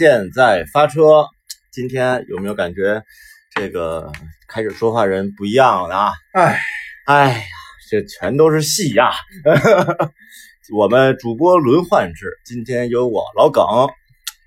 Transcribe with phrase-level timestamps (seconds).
[0.00, 1.26] 好，现在发车。
[1.70, 3.02] 今天有没有感觉
[3.54, 4.10] 这个
[4.48, 6.12] 开始说话人不一样了啊？
[6.32, 6.58] 哎，
[7.04, 7.42] 哎呀，
[7.90, 9.10] 这全都是戏呀！
[10.72, 13.62] 我们主播轮换制，今天由我老耿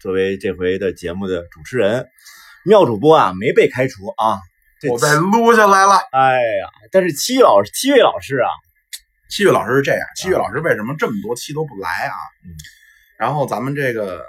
[0.02, 2.08] 作为这回的节目的主持人。
[2.66, 4.40] 妙主播啊，没被开除啊，
[4.82, 5.94] 这我被撸下来了。
[6.14, 8.50] 哎呀，但是七老师，七位老师啊，
[9.30, 12.16] 七月老师是这样，七月老师为什么这么多期都不来啊？
[12.44, 12.50] 嗯，
[13.20, 14.26] 然后咱们这个，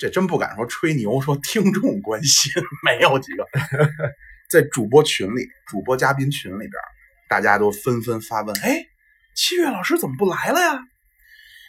[0.00, 2.50] 这真不敢说吹牛，说听众关心
[2.82, 3.46] 没有几个，
[4.48, 6.72] 在主播群里，主播嘉宾群里边，
[7.28, 8.82] 大家都纷纷发问：哎，
[9.36, 10.80] 七月老师怎么不来了呀？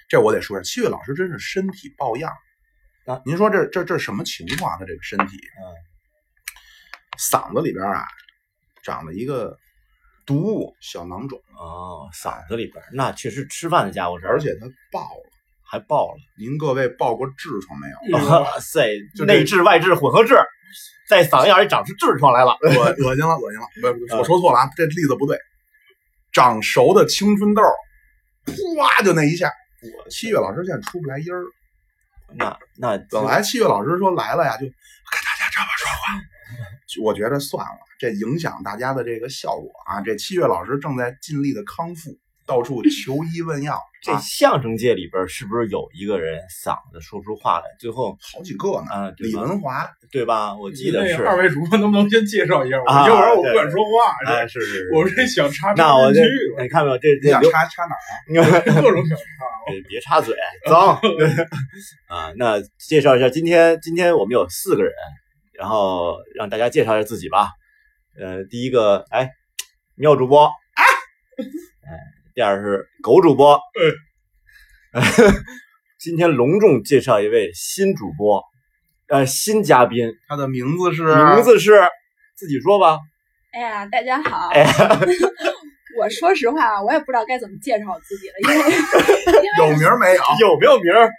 [0.07, 2.31] 这我得说一下，七月老师真是身体抱恙
[3.05, 3.21] 啊！
[3.25, 4.79] 您说这这这什么情况？
[4.79, 5.75] 他这个身体，嗯，
[7.19, 8.07] 嗓子里边啊，
[8.81, 9.57] 长了一个
[10.25, 15.30] 毒物小囊肿，哦，嗓子里边那确实吃饭的家伙事儿，而且他爆了。
[15.71, 16.17] 还爆了。
[16.37, 18.27] 您各位爆过痔疮没有？
[18.27, 20.35] 哇 塞， 就内痔外痔混合痔，
[21.07, 22.57] 在嗓子眼里长出痔疮来了。
[22.61, 23.65] 恶恶心了，恶心了！
[24.09, 25.39] 不，我说错了啊，这例子不对。
[26.33, 27.61] 长熟的青春痘，
[28.45, 29.49] 啪就那一下。
[30.09, 31.43] 七月老师现在出不来音儿。
[32.35, 36.21] 那那本来七月老师说来了呀，就跟大家这么说话。
[37.01, 40.01] 我觉得算了，这影响大家的这个效果啊。
[40.01, 42.11] 这七月老师正在尽力的康复，
[42.45, 43.79] 到处求医问药。
[44.03, 48.87] 这啊相声界里边是不是有一个人嗓子说不出话来，最后好几个呢。
[48.89, 49.35] 啊，李？
[49.35, 50.55] 文华，对吧？
[50.55, 52.89] 我记得是二位主播能不能先介绍一下我？
[52.89, 54.15] 啊要不然我不敢说话。
[54.25, 54.91] 哎，是是是。
[54.91, 56.97] 我这想插那我这这你看没有？
[56.97, 58.01] 这你想这插插哪儿
[58.41, 58.59] 啊？
[58.81, 59.23] 各种想插。
[59.67, 60.35] 别别插嘴，
[60.67, 60.95] 脏
[62.09, 62.33] 啊！
[62.35, 64.91] 那介绍一下，今天今天我们有四个人，
[65.53, 67.49] 然后让大家介绍一下自己吧。
[68.19, 69.29] 呃，第一个，哎，
[69.93, 70.83] 妙主播，哎，
[71.85, 71.99] 哎，
[72.33, 73.59] 第二是狗主播，
[75.99, 78.41] 今天隆重介绍一位新主播，
[79.07, 81.81] 呃，新嘉宾，他的名字是名字是
[82.35, 82.99] 自己说吧。
[83.51, 84.47] 哎呀，大家好！
[84.53, 84.65] 哎，
[85.99, 90.21] 我说实话，我也不知道该怎么介绍我自己了，因为因为有名儿没有？
[90.47, 91.09] 有没有名儿？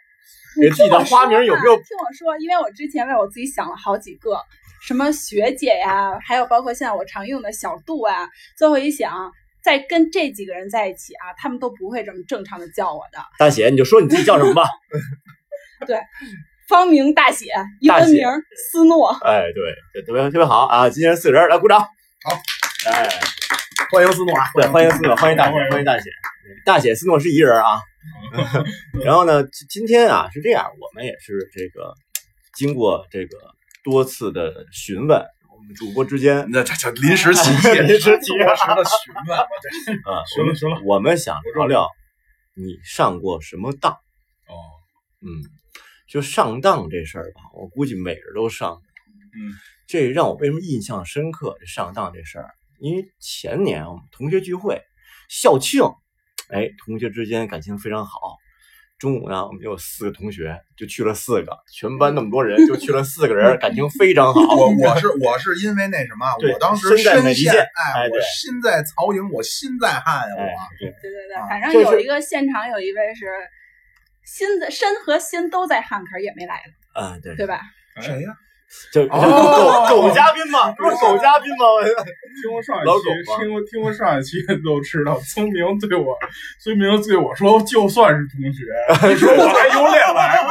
[0.61, 1.77] 给自己的花名有没有？
[1.77, 4.39] 听我说，因为我之前为我自己想了好几个，
[4.83, 8.29] 什么学姐呀，还有包括现在我常用的小度啊。
[8.57, 9.31] 最后一想，
[9.63, 13.19] 在跟这几个人在一起啊，他们都不会这么正常的叫我的。
[13.39, 14.65] 大写，你就说你自己叫什么吧。
[15.87, 15.99] 对
[16.69, 18.25] 方名大写，英文名
[18.71, 19.11] 斯诺。
[19.25, 20.89] 哎，对，对，特别特别好啊！
[20.89, 21.81] 今天四个人来鼓掌。
[21.81, 21.89] 好，
[22.87, 23.09] 哎，
[23.93, 24.51] 欢迎斯诺啊！
[24.55, 26.11] 对，欢迎斯诺，欢迎大写，欢迎大写。
[26.65, 27.81] 大写斯诺是一人啊。
[29.05, 31.93] 然后呢，今今天啊是这样，我们也是这个
[32.55, 33.37] 经过这个
[33.85, 39.39] 多次的询问，我们主播之间那这叫临时起意， 临时起意多时的询问，
[40.05, 41.89] 啊， 行了行了，我们想聊聊
[42.55, 43.93] 你上过什么当。
[43.93, 44.55] 哦，
[45.21, 45.43] 嗯，
[46.09, 48.81] 就上当这事儿吧，我估计每个人都上。
[49.35, 49.55] 嗯，
[49.87, 51.57] 这让我为什么印象深刻？
[51.61, 54.83] 这上当这事儿，因为前年我们同学聚会
[55.29, 55.83] 校庆，
[56.51, 58.37] 哎，同学之间感情非常好。
[59.03, 64.41] 中午呢，我们有四个同学，就去了四个，全班那么多人，就去了四个人， 感情非常好。
[64.55, 73.27] 我我是我是因为那什么，我当时身在美利陷，坚哎，我心在曹营，我心在汉呀，哎我，对，对对反正有一个现场有一位是
[74.25, 76.63] 心的身和心都在汉，可是也没来
[76.95, 77.61] 了，啊，对，对吧？
[78.01, 78.37] 谁呀？
[78.93, 79.87] 就哦。
[79.89, 81.65] 狗狗嘉宾嘛，不 是狗嘉宾吗？
[82.43, 82.93] 听过上一期
[83.39, 86.17] 听过听过上一期都知道，聪明对我，
[86.59, 88.65] 孙明对我说，就算是同学，
[89.09, 90.51] 你说我还有脸来吗？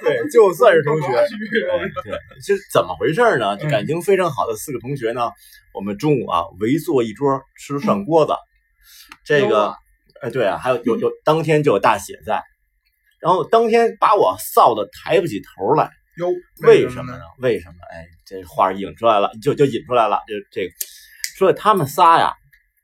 [0.00, 1.36] 对，就算是同学，学，
[2.04, 3.56] 对，这是怎么回事呢？
[3.56, 5.30] 这感情非常好的四个同学呢，
[5.74, 8.32] 我们中午啊围坐一桌吃涮锅子。
[9.24, 9.74] 这个
[10.22, 12.42] 哎，对啊，还有有有，当天就有大写在，
[13.20, 16.28] 然后当天把我臊的抬不起头来，哟，
[16.66, 17.20] 为什么呢？？
[17.38, 17.74] 为什么？
[17.90, 20.74] 哎，这话引出来了，就就引出来了，这这个
[21.36, 22.32] 说他们仨呀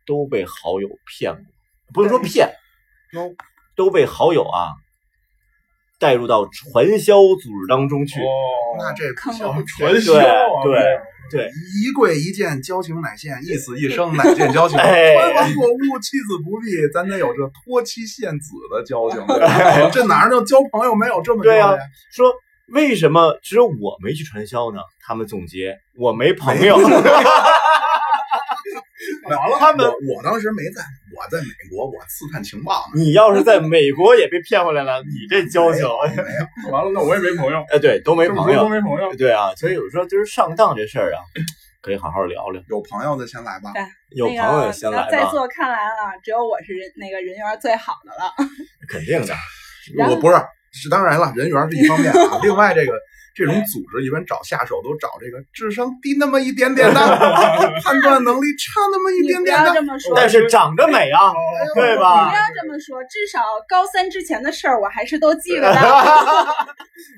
[0.06, 1.44] 都被好友骗过，
[1.92, 2.48] 不是说骗，
[3.12, 3.34] 哟，
[3.75, 4.70] 都被好友啊
[5.98, 8.20] 带入到传销组织当中去。
[8.20, 8.25] 哦，
[8.78, 10.82] 那这坑小了 传销啊，对
[11.31, 11.50] 对
[11.82, 14.78] 一跪一见，交情乃现；一死一生，乃 见交情。
[14.78, 19.25] 哎穿房过屋，妻子不避，咱得有这托妻献子的交情。
[19.90, 21.82] 这哪儿就交朋友没有这么对呀交的呀？
[22.12, 22.32] 说
[22.69, 24.81] 为什么只有我没去传销呢？
[25.06, 26.76] 他们总结我没朋友。
[26.76, 26.90] 完
[29.50, 30.82] 了， 他们我我当时没在，
[31.14, 32.94] 我在美国，我刺探情报呢。
[32.94, 35.99] 你要是在美国也被骗回来了，你这交情，没有，
[36.72, 39.14] 完了，那我也没朋友，哎，对，都没朋友都，没朋友。
[39.14, 41.20] 对啊，所以我说就是上当这事儿啊，
[41.82, 42.62] 可以好好聊聊。
[42.69, 43.72] 有朋友的先来吧。
[44.10, 48.32] 有朋友的先来吧，那在座看来啊，只有我是人那个人缘最好的了。
[48.88, 49.34] 肯定的。
[50.08, 50.37] 我不是
[50.74, 52.92] 是当然了，人缘是一方面啊，另外这个
[53.34, 57.00] 这种组织一般找下手都找这个智商低那么一点点的，
[57.82, 59.72] 判断能力差那么一点点的。
[59.72, 61.32] 这么说，但是长得美啊，
[61.74, 62.34] 对你吧不？
[62.34, 65.78] 要这么说，至少高三之前的事儿我还是都记得的。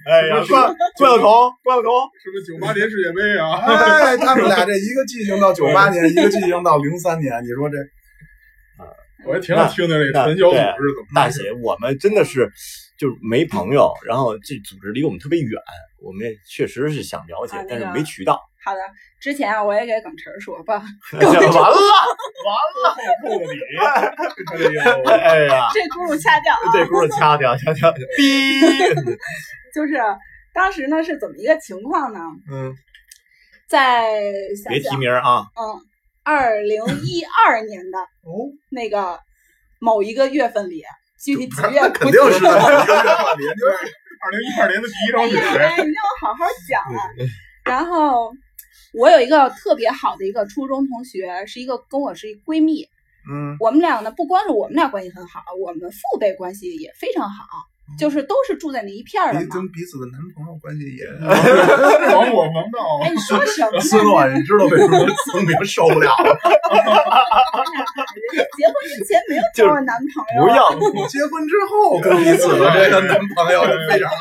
[0.09, 1.93] 哎呀，关关 晓彤，关晓彤，
[2.23, 3.61] 是不是九八年世界杯啊？
[3.67, 7.77] 哎，他们俩这一个记性到九八年，一个记性到零三年，你说这
[9.27, 12.49] 我还挺想听听这传销组织怎么大姐，我们真的是
[12.99, 15.61] 就是没朋友，然后这组织离我们特别远，
[16.03, 18.41] 我们也确实是想了解啊，那但是没渠道。
[18.65, 18.81] 好的，
[19.21, 20.83] 之前啊，我也给耿晨儿说吧，
[21.13, 21.31] 完了，
[23.23, 25.09] 后铺的你？
[25.09, 26.73] 哎呀， 这轱辘掐掉啊。
[26.73, 29.17] 这轱辘掐掉，掐掉，哔。
[29.75, 29.95] 就是
[30.53, 32.19] 当时呢是怎么一个情况呢？
[32.51, 32.75] 嗯，
[33.69, 34.21] 在
[34.63, 35.47] 想别提，名儿啊。
[35.55, 35.81] 嗯，
[36.25, 39.21] 二零一二年的哦，那个
[39.79, 40.83] 某一个月份里，
[41.27, 47.01] 具体几月肯定 是二零一二年的第一张哎雪，哎，你让我好好讲啊。
[47.65, 48.33] 然后
[48.95, 52.89] 我有一个特别好的一个初中同学，是一个跟我是一闺蜜。
[53.29, 57.45] 嗯，我们俩呢，不光是我们俩关系很好，我们父辈关系也非常好，
[57.99, 59.47] 就是都是住在那一片儿的嘛。
[59.51, 61.07] 跟彼此的男朋友关系也。
[62.11, 63.01] 防火防盗。
[63.05, 63.81] 哎，你说什么呢？
[63.81, 66.37] 孙诺，你知道为什么曾明受不了了？
[68.57, 74.17] 结婚之前没有交过男朋友，不要，结婚之后跟彼此的这个男朋友就非常好。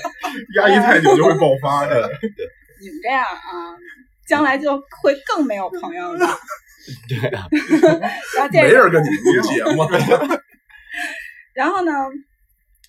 [0.56, 2.10] 压抑太久就会爆发的。
[2.80, 3.76] 你们这样啊，
[4.26, 6.26] 将来就会更没有朋友的。
[7.08, 7.48] 对啊，
[8.36, 9.84] 然后接着没人跟你录节目，
[11.54, 11.92] 然后呢，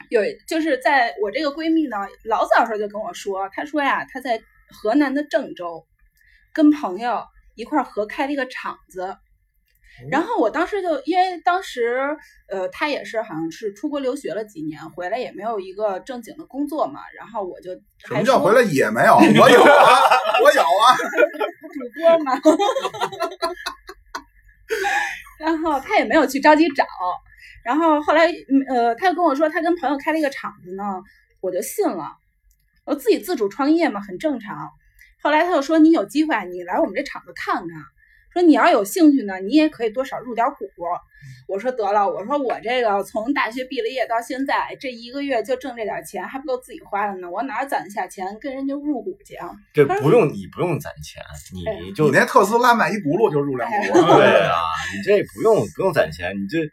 [0.09, 5.85] 有就是在我这个闺蜜呢，老早时候就跟我说，她说呀，她在河南的郑州
[6.53, 7.23] 跟朋友
[7.55, 9.15] 一块儿合开了一个厂子。
[10.11, 12.15] 然后我当时就因为当时
[12.49, 19.15] 呃，她也是好像是出国留学了几年，回来也没有一个正经的工作嘛，然后我就什么叫回来也没有？
[19.15, 19.99] 我有啊，
[20.43, 20.95] 我有啊。
[21.73, 22.33] 主播嘛，
[25.39, 26.85] 然后他也没有去着急找，
[27.63, 30.83] 然后后来嗯呃，他就跟我说他跟朋友开了一个厂子呢，
[31.41, 32.15] 我就信了，
[32.85, 34.69] 我自己自主创业嘛，很正常。
[35.21, 37.67] 后来他又说你有机会啊你来我们这厂子看看，
[38.31, 40.65] 说你要有兴趣呢，你也可以多少入点股。
[41.47, 49.49] 我说得了，我说我这个从大学毕了业到现在，这一个月就挣这点钱，还不够自己花的呢，我哪儿攒得下钱跟人家入股去啊？
[49.73, 51.23] 这不用你不用攒钱，
[51.53, 54.55] 你就你那特斯拉买一轱辘就入两股，对啊，
[54.95, 56.71] 你这不用不用攒钱，你这叫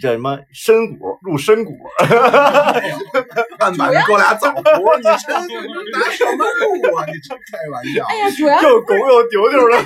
[0.00, 1.72] 什么深谷入深股，
[3.58, 4.62] 案板上搁俩枣核，
[4.98, 5.32] 你这
[5.98, 7.04] 拿什么入啊？
[7.06, 8.18] 你真开玩笑哎？
[8.18, 9.76] 呀，主要又拱又丢丢的。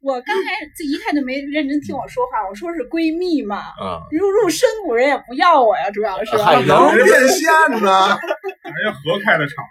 [0.00, 6.36] 我刚才这一看就没认真听我说话，我说是闺蜜嘛，嗯，入入深谷人也不要我呀，主要是。
[6.36, 7.50] 嗨能变现
[7.82, 8.18] 呢？
[8.62, 9.64] 人家合开的厂，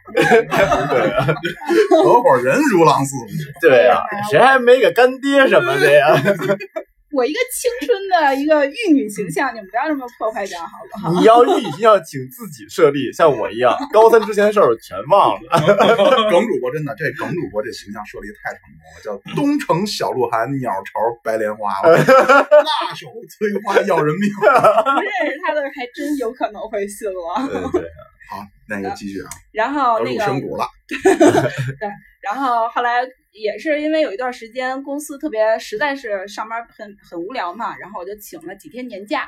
[0.90, 1.28] 对啊，
[2.04, 3.28] 合伙人如狼似虎。
[3.62, 6.08] 对啊，谁还没个干爹什么的呀？
[7.14, 11.14] 我一个青春的一个玉女形象，你们不要这么破坏掉好不好？
[11.14, 15.50] 你要一定要请自己设立，像我一样，高三之前的事儿全忘了。
[16.32, 24.28] 耿主播真的，这耿主播这形象设立太成功了，叫东城小鹿晗，鸟巢白莲花，辣手摧花要人命。
[24.34, 27.48] 不认识他的还真有可能会信了。
[27.48, 27.90] 对对，
[28.32, 30.66] 好，那个继续啊，然后那个入深股了。
[32.24, 33.02] 然后后来
[33.34, 39.28] 也是因为有一段时间公司特别实在是上班很很无聊嘛，然后我就请了几天年假，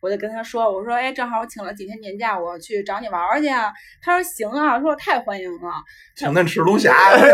[0.00, 3.70] 我就跟他说，我说哎，正好我请了几天年假，我去找你玩玩去啊。
[4.00, 5.70] 他说行啊，说太欢迎了。
[6.16, 7.28] 请恁吃龙虾， 杀了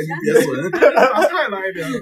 [0.00, 0.70] 你鳖孙。
[0.70, 2.00] 太来点了。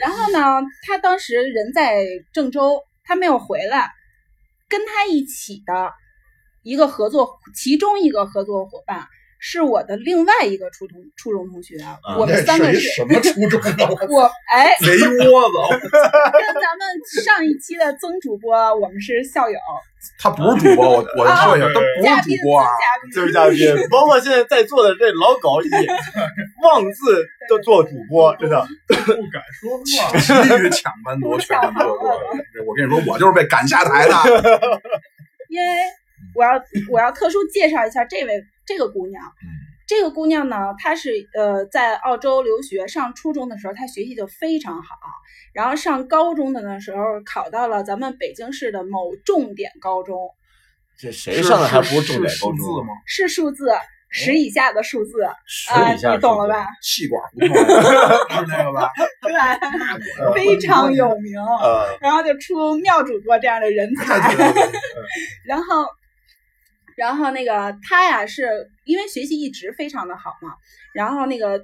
[0.00, 3.90] 然后呢，他当时人在郑州，他没有回来，
[4.68, 5.92] 跟他一起的
[6.62, 9.08] 一个合作，其中一个合作伙伴
[9.44, 11.74] 是我的另外一个初中初中同学，
[12.16, 12.78] 我们三个是。
[12.94, 13.90] 什么初中啊？
[14.08, 16.86] 我哎，贼窝子，跟咱们
[17.24, 19.58] 上一期的曾主播，我们是校友，
[20.20, 22.68] 他不是主播，我我说一下，他不是主播啊。
[23.12, 25.68] 就是嘉宾，包括 现在在座的这老狗也
[26.62, 28.64] 妄自就做主播，真的。
[28.86, 29.82] 不敢说话。
[30.20, 30.32] 急
[30.62, 34.14] 于抢班夺权，我跟你说，我就是被赶下台的。
[35.48, 35.66] 因为
[36.36, 36.52] 我要
[36.92, 38.40] 我要特殊介绍一下这位
[38.72, 39.22] 这个姑娘。
[39.86, 44.96] 这个姑娘呢，她是呃在澳洲留学，上初中的时候她学习就非常好，
[45.52, 50.30] 然后上高中的那时候考到了咱们北京市的某重点高中，
[50.98, 52.86] 这谁上的还不是重点高数字中？
[52.86, 52.92] 吗？
[53.06, 53.70] 是数字。
[54.14, 56.66] 十以下的数字十啊，以下你懂了吧？？
[56.82, 58.90] 气管胡同是那个吧？
[59.24, 61.40] 对，非常有名。
[61.42, 64.44] 呃，然后就出妙主播这样的人才。
[65.48, 65.86] 然后，
[66.96, 70.54] 然后那个他呀，是因为学习一直非常的好嘛，
[70.94, 71.58] 然后那个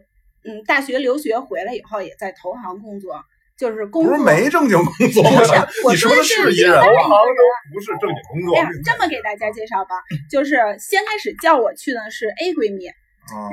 [0.44, 3.20] 嗯，大学留学回来以后，也在投行工作，
[3.58, 8.62] 就是工作不是没正经工作不是吗？，我你说的是是一人投一个人行都不是正经工作哎。
[8.62, 9.96] 呀，这么给大家介绍吧，
[10.30, 12.94] 就是先开始叫我去的是 A 闺蜜，啊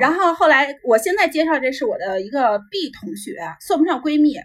[0.00, 4.36] 然后后来我现在介绍这是我的一个 B 同学，算不上闺蜜，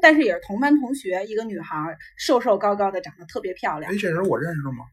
[0.00, 3.96] 但是也是同班同学，一个女孩儿，瘦瘦高高的，长得特别漂亮哎，。
[3.96, 4.84] 这人我认识吗？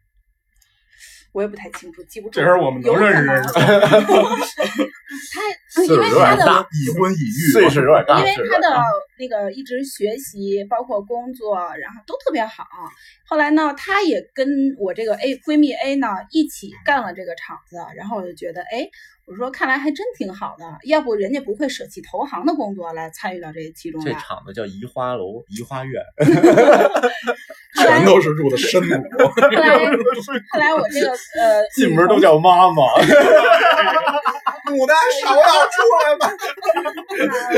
[1.31, 2.39] 我也不太清楚，记不住。
[2.39, 3.50] 这人我们能认识认识。
[5.31, 8.83] 他，因岁数为他的有点大，已婚已育，岁数有点大，因为他的
[9.17, 12.65] 那个一直学习，包括工作，然后都特别好。
[13.25, 18.89] 后来呢，他也跟我这个 A 闺蜜 A 呢一起干了这个厂子，然后我就觉得，哎，
[19.29, 24.12] 我说看来还真挺好的，要不人家不会舍弃投行的工作来参与到这其中这。
[24.13, 26.01] 厂子叫怡花楼、怡花院，
[27.77, 29.24] 全都是住的深谷。
[29.27, 29.77] 后来
[30.51, 32.83] 后来我这个呃进门都叫妈妈。
[34.69, 36.29] 牡丹芍药出来吧！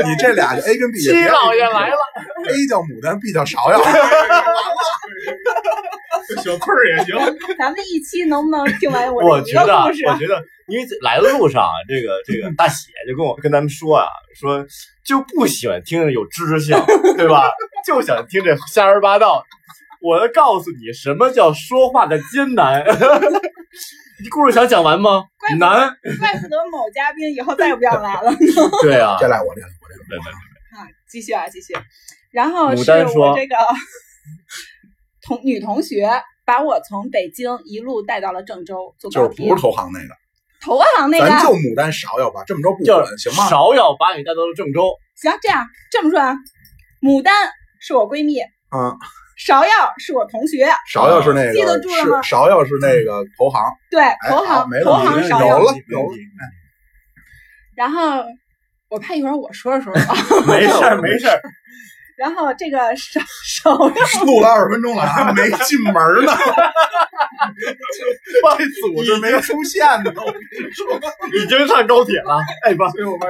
[0.08, 1.98] 你这俩就 A 跟 B 七老爷来了，
[2.44, 3.82] ，A 叫牡丹，B 叫芍药。
[6.42, 7.16] 小翠儿也行，
[7.58, 9.76] 咱们一期能不能听完我这一我觉得？
[9.84, 14.06] 我觉得，因为来的路上啊，这个这个大喜就跟我跟咱们说啊，
[14.38, 14.64] 说
[15.04, 16.76] 就不喜欢听有知识性，
[17.18, 17.50] 对吧？
[17.86, 19.44] 就想听这瞎说八道。
[20.00, 22.82] 我要告诉你，什么叫说话的艰难。
[24.22, 25.24] 你故事想讲完吗
[25.58, 25.96] 难。
[26.18, 28.32] 怪不得某嘉宾以后再也不想来了。
[28.82, 30.32] 对啊，再来我，这赖我，这赖对对
[30.78, 31.74] 啊，继续啊，继续。
[32.32, 33.56] 然后牡是我这个
[35.22, 36.08] 同女同学
[36.44, 39.62] 把我从北京一路带到了郑州，坐高铁就是不是。
[39.62, 40.14] 投行那个，
[40.60, 43.48] 投行那个咱就牡丹芍药吧，这么着不叫准行吗？
[43.48, 46.34] 芍药把你带到了郑州，行，这样这么说啊，
[47.00, 47.32] 牡丹
[47.80, 48.96] 是我闺蜜，嗯，
[49.38, 55.58] 芍药是我同学，芍药是那个，记得住了吗芍药是那个投行， 对，哎投行、投行芍药。
[55.58, 56.16] 了有了
[57.76, 58.24] 然后
[58.88, 60.14] 我怕一会儿我说着说着啊，
[60.46, 61.40] 没事儿没事儿。
[62.16, 63.20] 然后这个芍
[63.62, 65.92] 芍药录了二十分钟了，还没进门
[66.24, 66.32] 呢，
[68.58, 70.12] 这组织没出现呢。
[70.14, 70.86] 我跟你说，
[71.34, 72.84] 已经上高铁了， 哎不，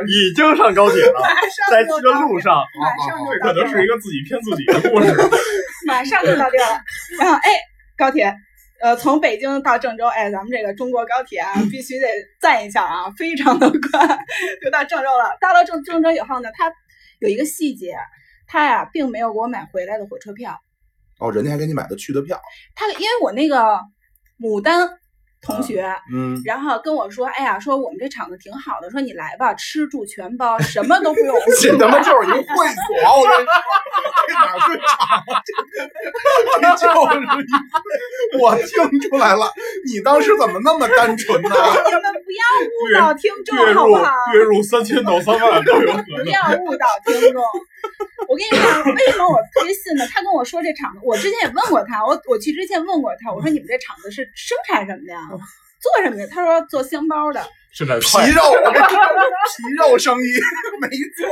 [0.07, 1.23] 已经上高铁了，
[1.71, 5.15] 在去的路上，马上就这到地儿了可能是一个自己骗自己的故事。
[5.87, 6.81] 马上就到地儿了。
[7.19, 7.51] 然后哎，
[7.97, 8.35] 高铁，
[8.81, 12.07] 呃，从北京到郑州，哎，咱们这个中国高铁啊，必须得
[12.41, 13.79] 赞一下啊，非常的快，
[14.62, 15.37] 就到郑州了。
[15.41, 16.73] 到了郑郑州以后呢，它
[17.21, 17.95] 有一个细节，
[18.52, 20.61] 他呀并没有给我买回来的火车票，
[21.18, 22.38] 哦，人家还给你买的去的票，
[22.75, 23.80] 他因为我那个
[24.38, 24.87] 牡丹
[25.40, 25.90] 同学。
[26.12, 33.54] 嗯，然后跟我说：“哎呀，说我们这厂子挺好的，说你来吧，吃住全包，什么都不用 这他妈就是一会所，我跟你说，
[34.28, 35.42] 这哪是厂啊？
[36.76, 39.50] 这 这就是一，我听出来了，
[39.90, 41.49] 你当时怎么那么单纯呢？
[41.49, 44.12] 你们不要误导听众好不好？
[44.35, 46.28] 月入三千到三万都有可不。
[46.28, 47.42] 要误导听众。
[48.33, 50.09] 我跟你讲，为什么我特别信呢？
[50.09, 55.21] 他跟我说这厂子，我之前也问过他，我我去之前问过他，我说你们这厂子是生产什么的呀？
[55.29, 56.27] 做什么的？
[56.29, 57.47] 他说做香包的。
[57.75, 58.97] 生产皮，肉，我跟你说，
[59.59, 60.25] 皮肉生意
[60.81, 61.29] 没错。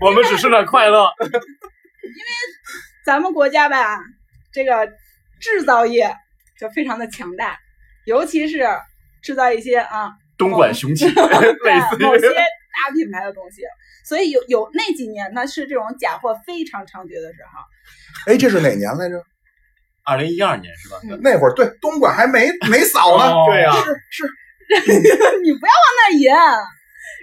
[0.00, 1.08] 我们只生产快乐。
[1.22, 1.34] 因为
[3.04, 3.98] 咱们国家吧，
[4.52, 4.86] 这个
[5.40, 6.14] 制造业
[6.60, 7.58] 就非常的强大，
[8.06, 8.64] 尤其是
[9.22, 13.62] 制造一些啊东莞雄起， 类似对某些于大品牌的东西。
[14.04, 18.32] 所以有有那几年呢，是这种假货非常猖獗的时候。
[18.32, 19.22] 哎，这是哪年来着？
[20.06, 20.96] 二零一二年是吧？
[21.22, 23.24] 那会儿对东莞还没没扫呢。
[23.32, 23.72] 哦对呀
[24.10, 24.30] 是是，
[25.42, 26.30] 你不要往那儿引。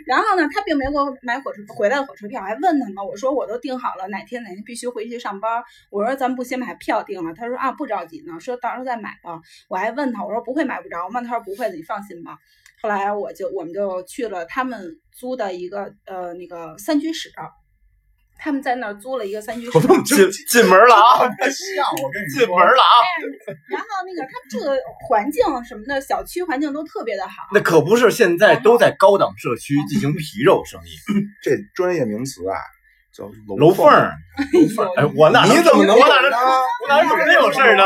[0.07, 5.63] 然后呢，他并没给我买火车回来的火车票，还问他呢，我说我都订好了，哪天哪天必须回去上班。
[5.91, 9.39] 我说咱们不先把票订了，他说啊不着急呢，说到时候再买吧。
[9.69, 11.21] 我还问他，我说不会买不着吗？
[11.21, 12.37] 他说不会的，你放心吧。
[12.81, 17.31] 后来我就我们就去了他们租的一个呃那个三居室，
[18.43, 19.79] 他们在那儿租了一个三居室。
[20.03, 21.19] 进进门了啊！
[21.21, 22.93] 像我跟你说进门，了啊！
[23.69, 24.75] 然后那个他们住的
[25.07, 27.33] 环境什么的，小区环境都特别的好。
[27.53, 30.89] 那可不是现在都在高档社区进行皮肉生意，
[31.43, 32.57] 这专业名词啊
[33.13, 34.11] 叫楼缝儿。
[34.97, 36.31] 哎，我哪你怎么能我哪能？
[36.31, 37.83] 我哪懂这种事儿呢？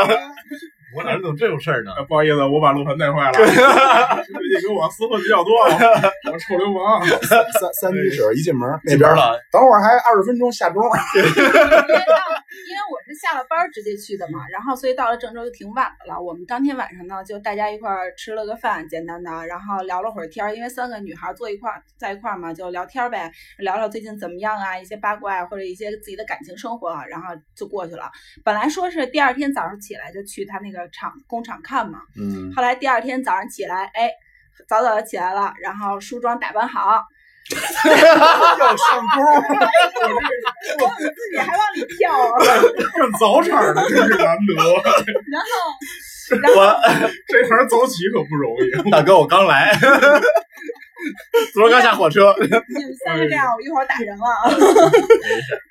[0.96, 1.92] 我哪懂这种事儿呢？
[1.98, 3.32] 哎不好意思，我把路盘带坏了。
[3.32, 5.52] 最近跟我私混比较多，
[6.32, 7.04] 我臭流氓。
[7.28, 7.44] 三
[7.80, 10.82] 三居室一进门那边了，等会儿还二十分钟下钟。
[12.68, 16.20] 因为我是下了班儿直接去的嘛，然后所以到了郑州就挺晚的了。
[16.20, 20.54] 我们当天晚上呢，就大家一块儿吃了个饭，简单的，然后聊了会儿天儿。
[20.54, 28.10] 因为三个女孩儿坐一块儿在一块儿嘛，就聊天儿呗，聊聊最近怎么样啊，一些八卦啊或者一些自己的感情生活啊，然后就过去了。
[28.44, 34.10] 本来说是第二天早上起来就去他那个厂工厂看嘛，嗯，后来第二天早上起来，哎，
[34.68, 37.04] 早早的起来了，然后梳妆打扮好，
[37.86, 39.22] 要上钩，
[40.84, 42.34] 我自己还往里跳啊，
[42.94, 44.54] 干早产的真是难得，
[45.30, 45.46] 然后，
[46.42, 46.60] 然后我
[47.28, 48.70] 这行早起可不容易。
[48.90, 49.78] 大哥，我刚来，
[51.54, 52.34] 昨儿刚下火车。
[52.40, 52.58] 你们
[53.04, 54.24] 三个这样，我一会儿打人了。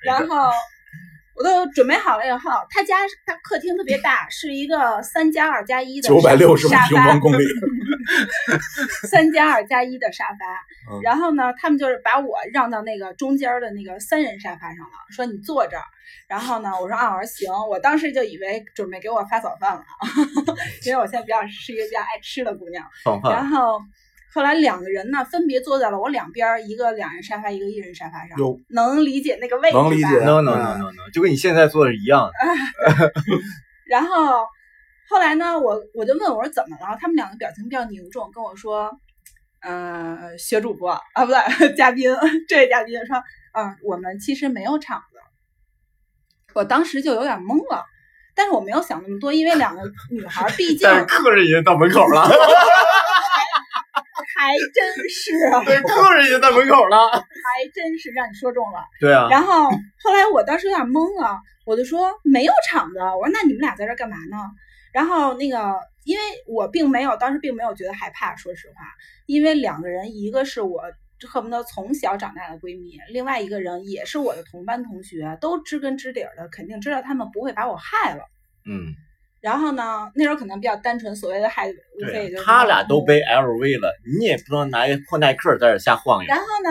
[0.02, 0.50] 然后
[1.36, 7.44] 我都准备好了以后，他家他客厅特别大，是一个三加二加一的九百六十沙发，平方公里，
[9.08, 10.92] 三加二加一的沙发。
[10.92, 15.82] 嗯然后呢，他们就是把我让到那个中间的那个三人沙发上了，说你坐这儿。
[16.28, 17.52] 然后呢，我说啊，我说行。
[17.68, 19.84] 我当时就以为准备给我发早饭了，
[20.86, 22.84] 因为我现在比较是一个比较爱吃的姑娘。
[23.24, 23.80] 然后
[24.36, 28.36] 后来两个人呢，分别坐在了我两边儿，一个两人沙发，一个一人沙发上。
[28.36, 29.80] 有，能理解那个位置吧？
[29.80, 33.12] 能理解，no no no no no，就跟你现在坐的是一样的。
[33.88, 34.44] 然后
[35.08, 36.98] 后来呢，我我就问我说怎么了？
[37.00, 38.90] 他们两个表情比较凝重，跟我说，
[39.62, 41.38] 呃，学主播啊，不对，
[41.74, 42.14] 嘉宾，
[42.46, 43.16] 这位嘉宾说，
[43.54, 45.16] 嗯、我们其实没有场子。
[46.52, 47.86] 我当时就有点懵了，
[48.34, 52.28] 但是我没有想那么多，因为两个女孩毕竟但是客人已经到门口了，
[54.36, 56.98] 还真是啊， 对，客人已经在门口了。
[57.16, 58.80] 还真是让你说中了。
[59.00, 59.70] 对啊，然后
[60.02, 64.36] 后来我当时有点懵了，我就说没有场子，我说那你们俩在这儿干嘛呢？
[64.92, 65.74] 然后那个，
[66.04, 68.82] 因为我并没有当时并没有觉得害怕，说实话，
[69.26, 70.82] 因为两个人，一个是我
[71.26, 78.22] 恨不得从小长大的闺蜜，另外一个人也是我的同班同学，都知根知底儿的，肯定知道他们不会把我害了。
[78.66, 78.94] 嗯，
[79.46, 86.26] 然后呢，那时候可能比较单纯，所谓的害，无非也就是他俩都背 LV 了，你也不能拿一个破耐克在这瞎晃悠。
[86.28, 86.70] 然后呢，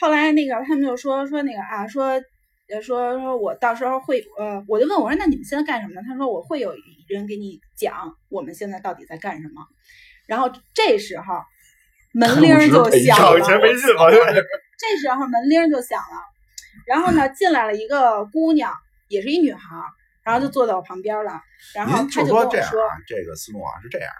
[0.00, 2.20] 后来那个他们就说说那个啊，说
[2.68, 6.00] 呃说说我到时候会呃，我就问我说那你们现在干什么呢？
[6.04, 6.74] 他说我会有
[7.06, 9.62] 人给你讲我们现在到底在干什么。
[10.26, 11.34] 然后这时候
[12.12, 14.10] 门铃儿就响找了，钱没劲了，
[14.82, 16.16] 这时候门铃儿就响了，
[16.88, 18.74] 然后呢进来了一个姑娘，
[19.06, 19.86] 也是一女孩儿，
[20.30, 21.42] 然后就坐在我旁边了，
[21.74, 24.12] 然后您就说这样，啊，这个思路啊是这样，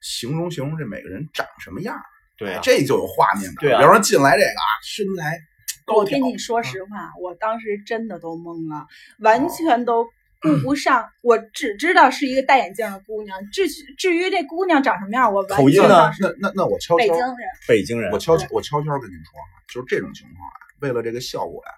[0.00, 2.02] 形容形容这每个人长什么样儿，
[2.38, 3.54] 对啊，这就有画面感。
[3.60, 5.38] 对啊比如说进来这个啊，身材
[5.84, 8.86] 高挑我跟，你说实话，我当时真的都懵了，
[9.20, 10.04] 完全都
[10.40, 11.08] 顾不上。
[11.22, 13.68] 我只知道是一个戴眼镜的姑娘，至
[13.98, 17.36] 至于这姑娘长什么样，我完口音呢全那那那我悄悄北京，人。
[17.68, 21.72] 北京人我，悄悄我悄悄跟您说啊，就是这种情况啊，为了这个效果呀、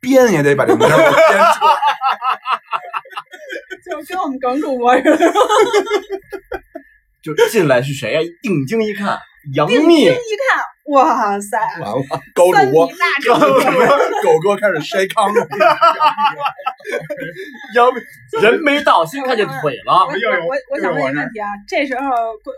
[0.00, 1.74] 编也得把这名编出来。
[3.90, 5.18] 就跟我们耿主播似的，
[7.22, 8.20] 就进来是谁呀？
[8.42, 9.18] 定睛一看，
[9.54, 10.62] 杨定睛幂一，看，
[10.92, 11.96] 哇塞，完了，
[12.34, 13.42] 高主播体大主播，
[14.22, 15.46] 狗哥开始筛糠了。
[17.74, 17.98] 杨幂
[18.42, 20.04] 人没到，先看见腿了。
[20.04, 22.10] 我我我想问一个问题啊，这时候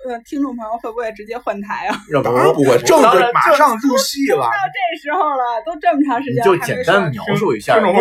[0.09, 1.97] 呃听众朋友会不会直接换台啊？
[2.13, 4.43] 要当然不会，正是马上入戏了。
[4.43, 7.95] 到这时候了，都这么长时间了，还没简单说描述一下听众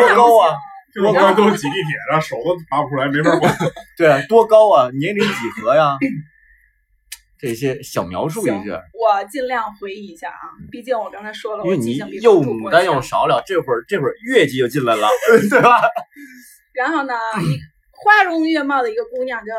[0.95, 3.55] 多高都挤地铁上，手都拔不出来，没法管。
[3.97, 4.89] 对啊，多高啊？
[4.97, 5.97] 年龄几何呀？
[7.37, 15.07] 这些小描述一行下，我尽量回忆一下啊，毕竟我刚才说了，因为你我记性比又牡丹又强少了，这会儿这会儿月季就进来了，
[15.49, 15.81] 对吧？
[16.73, 17.13] 然后呢，
[17.91, 19.51] 花容月貌的一个姑娘就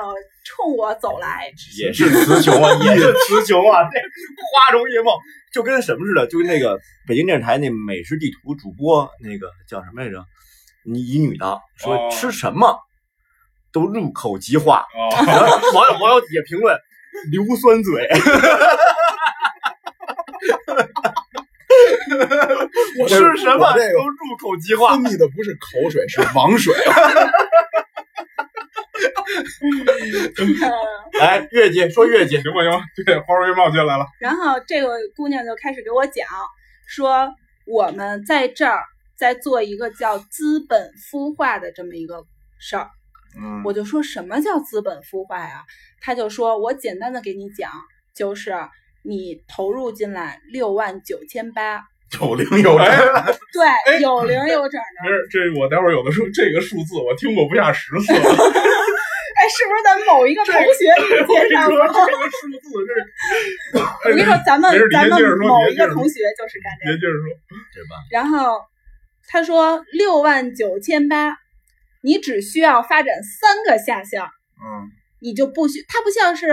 [0.42, 5.12] 冲我走来，也是词穷啊，也是词穷啊，这花容月貌，
[5.53, 10.25] 就跟什么似的，就跟那个北京电视台那美食地图主播那个叫什么来着？
[10.87, 12.79] 你一女的说哦吃什么
[13.72, 14.87] 都入口即化，啊，
[15.27, 16.79] 然后网友网友底下评论
[17.31, 18.09] 硫酸嘴，
[23.01, 25.03] 我吃什么都入口即化分。
[25.05, 26.75] 泌的不是口水，是王水。
[31.18, 36.27] 来， 月姐说月姐，行吧行吧，对，花容月貌进来了，然后这个姑娘就开始给我讲
[36.87, 37.29] 说，
[37.66, 38.85] 我们在这儿
[39.17, 42.25] 在做一个叫资本孵化的这么一个
[42.59, 42.89] 事儿。
[43.39, 45.65] 嗯我就说什么叫资本孵化呀？
[46.01, 47.71] 他就说我简单的给你讲，
[48.15, 48.55] 就是
[49.03, 51.85] 你投入进来六万九千八，
[52.19, 54.97] 有零有哎 整，对，有零有整的。
[55.05, 58.21] 没事，这我待会儿有的时候这个数字我听过不下十次了。
[59.37, 61.77] 哎，是不是咱某一个同学给介绍过？
[61.77, 66.97] 这个数字这，我跟你说，咱们咱们某一个同学就是干这个。
[66.97, 67.29] 别接着说，
[67.75, 68.01] 对吧？
[68.11, 68.65] 然后
[69.29, 71.37] 他说六万九千八，
[72.03, 76.51] 你只需要发展三个下项，嗯你就不需它不像是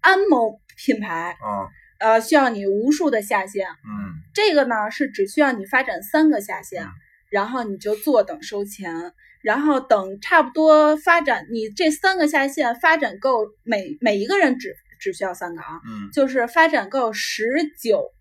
[0.00, 3.66] 安某品牌，嗯呃，需要你无数的下线。
[3.66, 6.86] 嗯这个呢是只需要你发展三个下线，
[7.30, 17.46] 然后你就坐等收钱，然后等差不多发展你这三个下线发展够每每一个人只只需要三个啊，嗯，就是发展够十
[17.80, 18.12] 九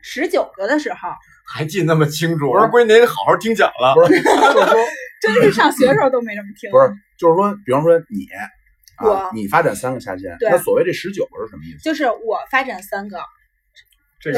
[0.00, 1.10] 十九个的时候，
[1.46, 3.94] 还记那么清楚，我说闺女得好好听讲了。
[3.94, 4.76] 不是，就是说
[5.20, 6.70] 真是上学的时候都没这么听。
[6.70, 8.48] 不是，就是说，比方说你啊
[9.04, 11.82] 我，你发展三个下线，对那所谓这十九个是什么意思？
[11.82, 13.18] 就是我发展三个，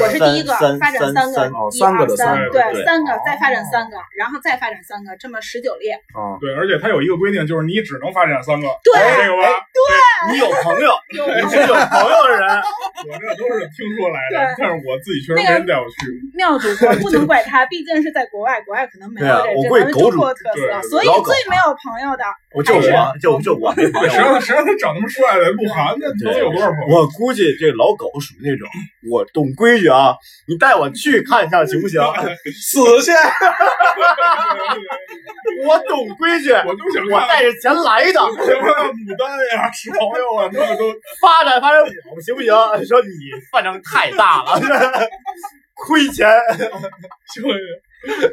[0.01, 5.93] 我是第一个发展三三个三，哦三个的三三，对，三个再发展哦三个，然后再发展三个，这么十九列。
[5.93, 9.47] 啊，对，而且它有一个规定，就是你只能发展三个，对是这个吧？
[10.31, 12.41] 你有朋友，你是有朋友的人，
[13.05, 15.95] 我这都是听说来的，但是我自己确实没人带我去。
[16.33, 22.23] 妙主播不能怪他， 毕竟是在国外，国外可能没有这这咱们估计狗主中国特色，所以最没有朋友的。
[22.57, 22.81] 我就我
[23.21, 24.17] 就就我没朋友谁。
[24.17, 26.95] 让谁让他长那么帅的，鹿晗那能有多少朋友？
[26.97, 28.67] 我估计这老狗属于那种，
[29.11, 30.15] 我懂规矩啊，
[30.47, 32.01] 你带我去看一下行不行？
[32.59, 33.11] 死去，
[35.67, 40.91] 我懂规矩，我就想看我带着钱来的，我就想看看牡丹呀、石头呀啊，他们都
[41.21, 41.85] 发展发展我
[42.21, 42.49] 行不行？
[42.87, 43.07] 说你
[43.51, 44.57] 饭量太大了，
[45.85, 46.27] 亏钱。
[47.33, 47.43] 行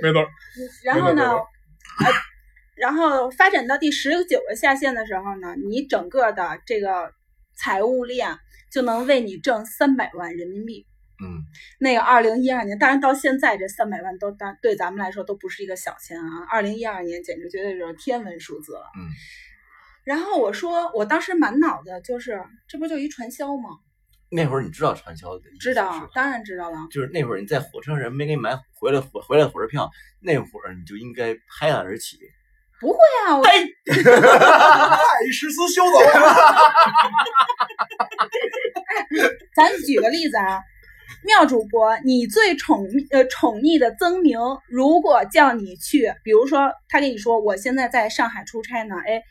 [0.01, 0.25] 没错。
[0.85, 1.33] 然后呢，
[2.77, 7.13] 然后发展到第十九个下线的时候呢，你整个的这个
[7.57, 8.39] 财务链
[8.71, 10.87] 就能为你挣三百万人民币。
[11.25, 11.45] 嗯，
[11.79, 16.45] 那个二零一二年，当然到现在这三百万都当对咱们来说都不是一个小钱啊。
[16.51, 18.91] 二零一二年简直绝对就是天文数字了。
[18.99, 19.09] 嗯。
[20.03, 23.71] 然后我说，我当时满脑子就是，这不就一传销吗？
[24.29, 26.77] 那会儿你知道传销的知道，当然知道了。
[26.91, 29.89] 就是那会儿你在火车上人没给你买回来回回来火车票，
[30.21, 32.19] 那会儿你就应该拍案而起。
[32.81, 32.91] 对
[33.27, 33.53] 啊，我太
[35.33, 35.99] 十四休走。
[39.55, 40.61] 咱举个例子啊，
[41.25, 49.23] 妙主播，你最宠呃宠溺的曾明，如果叫你去，比如说他跟你说我现在在上海出差呢，哎，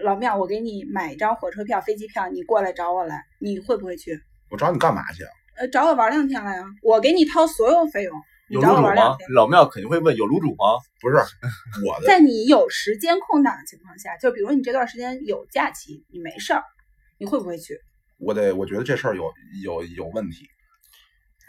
[0.00, 4.18] 老妙，我给你买一张火车票、飞机票，你过来找我来，你会不会去？
[4.50, 5.30] 我找你干嘛去啊？
[5.58, 8.12] 呃，找我玩两天了呀，我给你掏所有费用，
[8.48, 9.16] 有卤煮吗。
[9.34, 10.80] 老庙肯定会问有卤煮吗？
[11.00, 11.16] 不是
[11.84, 16.62] 我的，在你有时间空档的情况下，就比如你这段时间有假期，你没事儿，
[17.18, 17.78] 你会不会去？
[18.18, 19.32] 我得，我觉得这事儿有
[19.62, 20.46] 有有问题。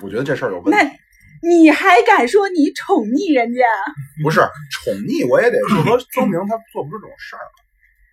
[0.04, 3.64] 我觉得这事儿有问题那，你还敢说你宠溺人家？
[4.24, 4.40] 不是
[4.72, 7.42] 宠溺，我也得就是说 证明他做不出这种事儿，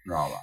[0.05, 0.37] 你知道吧？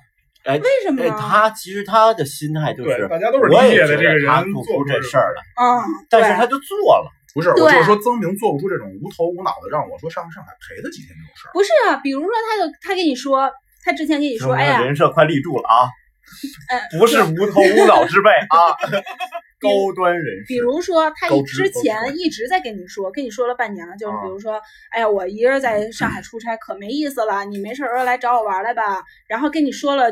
[0.46, 1.18] 哎，为什么呢？
[1.18, 5.66] 他其实他的心态就，是，大家都是理我也觉解的这个人得他做做出这事儿了，嗯，
[6.10, 7.10] 但是他就做了。
[7.34, 11.52] 不是，我就是说曾明做不出这种无头无脑的让我说上上海陪他几天这种事儿。
[11.54, 13.52] 不是啊，比如说他就他跟你说，
[13.84, 15.90] 他之前跟你说，哎呀，人设快立住了啊！
[16.70, 18.74] 呃，不是无头无脑之辈啊，
[19.60, 20.46] 高端人士。
[20.48, 24.60] 比如说他之前一直在跟你说，跟你说了半年了，就是啊比如说，
[24.92, 29.04] 哎呀，我一人在上海出差可没意思了，你没事儿来找我玩来吧。
[29.28, 30.10] 然后跟你说了，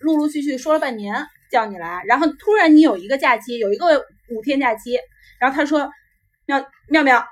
[0.00, 1.14] 陆陆续续说了半年，
[1.50, 4.98] 叫你来，然后突然你有一个假期，有一个五天假期，
[5.38, 5.88] 然后他说，
[6.46, 7.24] 妙妙妙，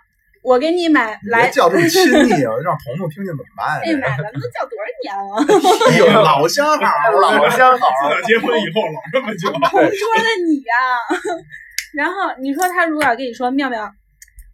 [0.43, 3.99] 我给你买来，叫这么亲密啊， 让彤彤听见怎么办哎呀？
[4.01, 5.31] 买咱们都叫多少年了？
[5.91, 6.77] 哎呦，老相好
[7.13, 10.75] 了， 老相好，自打结婚以后老这么叫，同桌的你呀、
[11.95, 13.91] 然后你说他如果要跟你说妙妙，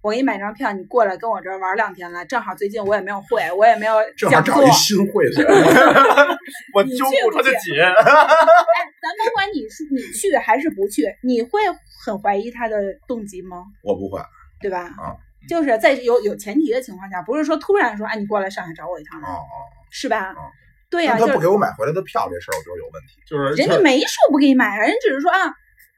[0.02, 4.70] 我给你买张票，你过来跟我这儿玩两天来，正好最近我也没有会，我也没有正好讲座找一。
[4.72, 6.38] 新会的。
[6.74, 7.74] 我揪不他的紧。
[7.80, 11.60] 哎，咱甭管你是你去还是不去，你会
[12.04, 13.64] 很怀疑他的动机吗？
[13.82, 14.18] 我不会
[14.60, 14.82] 对吧？
[14.98, 15.16] 啊
[15.48, 19.54] 就是在有有前提的情况下，不是说突然说，哎，你过来上海找我一趟来，哦哦，
[19.90, 20.32] 是吧？
[20.32, 20.50] 哦
[20.88, 23.20] 对呀、那他不给我买回来的票这事儿，我觉得有问题。
[23.28, 25.52] 就是人家没说不给你买啊，人只是说啊，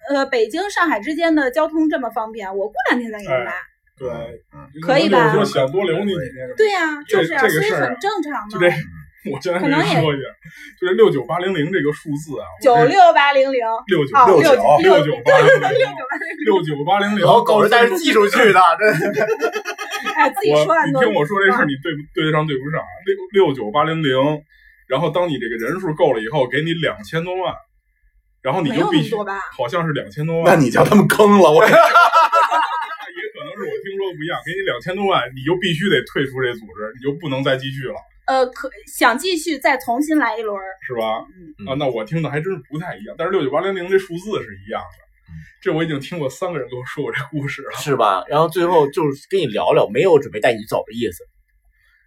[0.09, 3.53] 呃，北京上海之间的交通这么方便，我过两天再给你买。
[3.97, 4.09] 对，
[4.55, 6.49] 嗯，可以吧就是说想多留你几天。
[6.57, 8.59] 对呀、这就是啊，所以这个事儿啊很正常嘛
[9.33, 10.25] 我现在跟你可能也说一下，
[10.81, 18.87] 就是六九八零零这个数字啊，九六八零零，六九哦，六六九六九八零零六九八零零，六九八零零，老狗是带着技术去的， 这
[20.19, 22.83] 哎，自己我你听我说这事儿，你对不对得上对不上？
[23.07, 24.11] 六六九八零零，
[24.89, 27.55] 然后当你这个人数够了以后，给你两千多万，
[28.43, 29.15] 然后你就必须？
[29.57, 31.77] 好像是两千多万那，你叫他们坑了，我也可
[33.45, 37.95] 能是我听说的不一样，给你两千多万，你就必须得退出这组织，你就不能再继续了，
[38.29, 41.25] 呃，可想继续再重新来一轮儿，是吧？
[41.59, 45.09] 嗯啊，那我听的还真是不太一样，但是六九八零零这数字是一样的。
[45.61, 47.73] 这我已经听过三个人跟我说过这故事了。
[47.73, 48.25] 是吧？
[48.29, 51.25] 然后最后就是跟你聊聊，没有准备带你走的意思。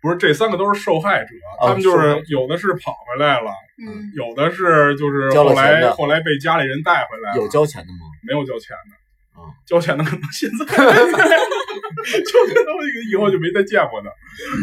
[0.02, 3.52] 不是这三个都是受害者，哦他们就是有的是跑回来了，
[3.86, 8.00] 嗯，有的是就是交了后来钱的后来被家里人带回来了，有交钱的吗？
[8.28, 9.42] 没有交钱的？
[9.42, 10.66] 啊，交钱的可能现在
[11.94, 12.80] 交钱的我
[13.12, 14.10] 以后就没再见过他，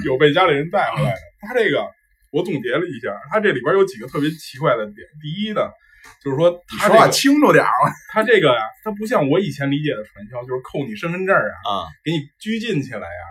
[0.05, 1.21] 有被家里人带回来的。
[1.41, 1.85] 他这个
[2.33, 5.07] 我总结了一下，他这里边有几个特别奇怪的点。
[5.23, 5.63] 第一呢，
[6.23, 7.87] 就是说你说话他这个清楚点儿啊！
[8.13, 13.23] 他这个呀，他不像我以前理解的传销，就是扣你身份证啊，啊，给你拘禁起来呀。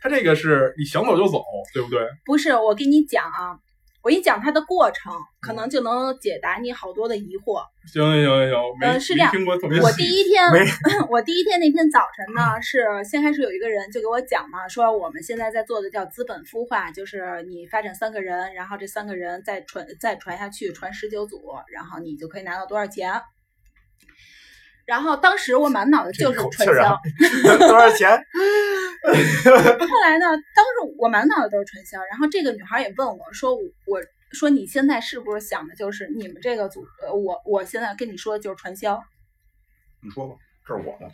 [0.00, 1.42] 他这个是你想走就走，
[1.74, 2.00] 对不对？
[2.24, 3.58] 不是，我跟你讲啊，
[4.06, 7.60] 我给你讲它的过程，可能就能解答你好多的疑惑。
[7.92, 9.32] 行行行行，没、呃是这样
[9.82, 10.48] 我第一天，
[11.10, 21.42] 我第一天那天早晨呢，是先开始有一个人就给我讲嘛，说我们现在在做的叫资本孵化，就是你发展三个人，然后这三个人再传再传下去，传十九组，
[21.72, 23.12] 然后你就可以拿到多少钱。
[24.86, 26.96] 然后当时我满脑子就是传销，
[27.58, 28.08] 多少钱？
[29.06, 36.86] 后来呢，当时我满脑子都是传销，然后这个女孩也问我说我：“我说你现在是不是想的就是你们这个组？
[37.02, 39.02] 呃，我我现在跟你说的就是传销。
[40.00, 41.10] 你说吧，这是我的。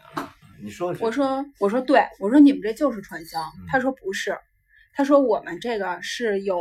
[0.63, 3.41] 你说”我说：“我说对，我说你们这就是传销。
[3.41, 4.39] 嗯”他说：“不是，
[4.93, 6.61] 他说我们这个是有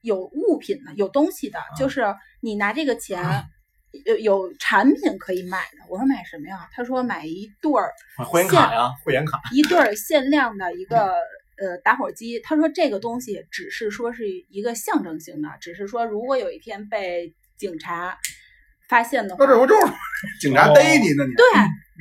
[0.00, 3.44] 有物品的，有东西的，就是你拿这个钱。”
[4.04, 6.68] 有有产品可以买的，我说买什么呀？
[6.72, 7.92] 他说买一对儿
[8.24, 9.40] 会员卡呀，会员卡。
[9.52, 11.14] 一对儿限量的一个
[11.56, 18.16] 呃打火机，他说这个东西只是说是一个象征性的，只是说如果有一天被警察
[18.88, 19.92] 发现的话那，这不就是
[20.40, 21.24] 警察逮你呢？
[21.26, 21.44] 你对，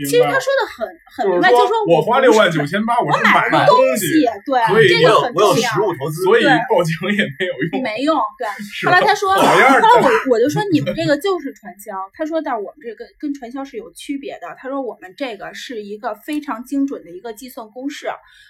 [0.05, 5.81] 其实他说的很很明白，就说我花六万九千八，我买了了东西，对，所以这个很重要实。
[5.81, 7.83] 物投资，所以对报警也没有用。
[7.83, 8.47] 没用，对。
[8.85, 11.93] 后来他说，后来我我就说你们这个就是传销。
[12.13, 14.55] 他说，但我们这个跟传销是有区别的。
[14.57, 18.07] 他说我们这个是一个非常精准的一个计算公式。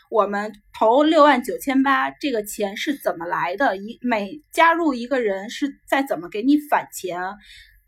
[0.09, 3.77] 我们投六万九千八，这个钱是怎么来的？
[3.77, 7.21] 一每加入一个人是再怎么给你返钱。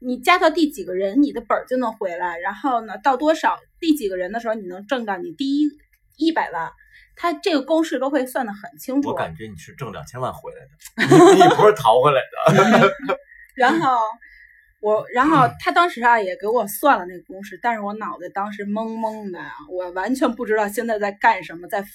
[0.01, 2.37] 你加到第几个人，你的本儿就能回来。
[2.39, 5.69] 然后呢，到多少第几个人的时候，你能挣到你第一
[6.17, 6.71] 一百万。
[7.15, 9.09] 他这个公式都会算得很清楚。
[9.09, 12.95] 我感觉你是挣两千万回来的，你你不是逃回来的。
[13.53, 13.95] 然后
[14.79, 21.85] 我，然后他当时啊也给我算了那个公式，但是我脑袋当时懵懵的呀，我完全不知道现在在干什么，在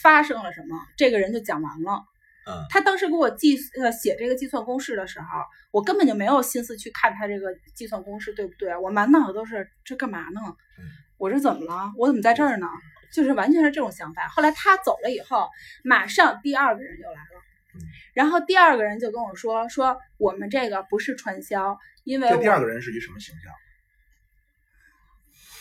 [0.00, 0.78] 发生了什么。
[0.96, 2.04] 这个人就讲完了。
[2.46, 5.26] 嗯他当时给我计呃写这个计算公式的时候，
[5.72, 10.40] 我根本就没有心思去看他这个计算公式对不对，我满脑子都是这干嘛呢？
[10.78, 10.84] 嗯
[11.18, 11.92] 我这怎么了？
[11.96, 12.66] 我怎么在这儿呢？
[13.10, 14.28] 就是完全是这种想法。
[14.28, 15.48] 后来他走了以后，
[15.82, 17.42] 马上第二个人就来了。
[17.74, 17.80] 嗯
[18.14, 23.52] 然后第二个人就跟我说：“说我们这个不是传销，因为这第二个人是一什么形象？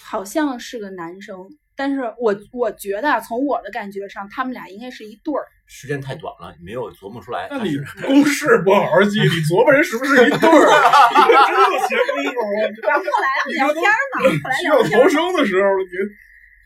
[0.05, 5.45] 好像是个男生，但是我我觉得啊从我的感觉上，他们俩应该是一对儿。
[5.67, 7.47] 时间太短了，你没有琢磨出来。
[7.49, 10.61] 那你公式不好好记， 你琢磨人是不是一对儿？
[11.09, 12.45] 你可真有闲工夫后
[12.99, 15.85] 后来你聊天嘛，后来需要聊天逃，生的时候，你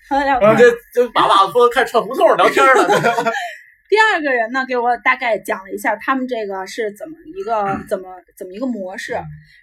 [0.09, 0.69] 后来聊啊，天。
[0.93, 2.87] 这这把袜子脱，看串胡同聊天了。
[3.89, 9.13] 第二个人呢，给我大概讲了一下他们这个是怎么一个怎么怎么一个模式，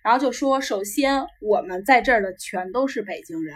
[0.03, 3.55] 然后就说，首先我们在这儿的全都是北京人，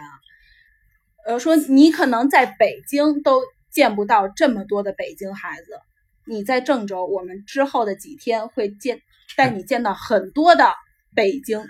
[1.25, 5.79] 呃，说你可能在北京都见不到这么多的北京孩子，
[6.25, 9.01] 你在郑州，我们之后的几天会见
[9.35, 10.73] 带你见到很多的
[11.15, 11.65] 北京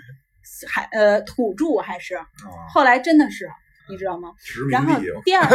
[0.68, 2.26] 还呃土著，还是啊，
[2.72, 3.50] 后来真的是
[3.88, 4.32] 你知道吗？
[4.70, 5.48] 然后第二，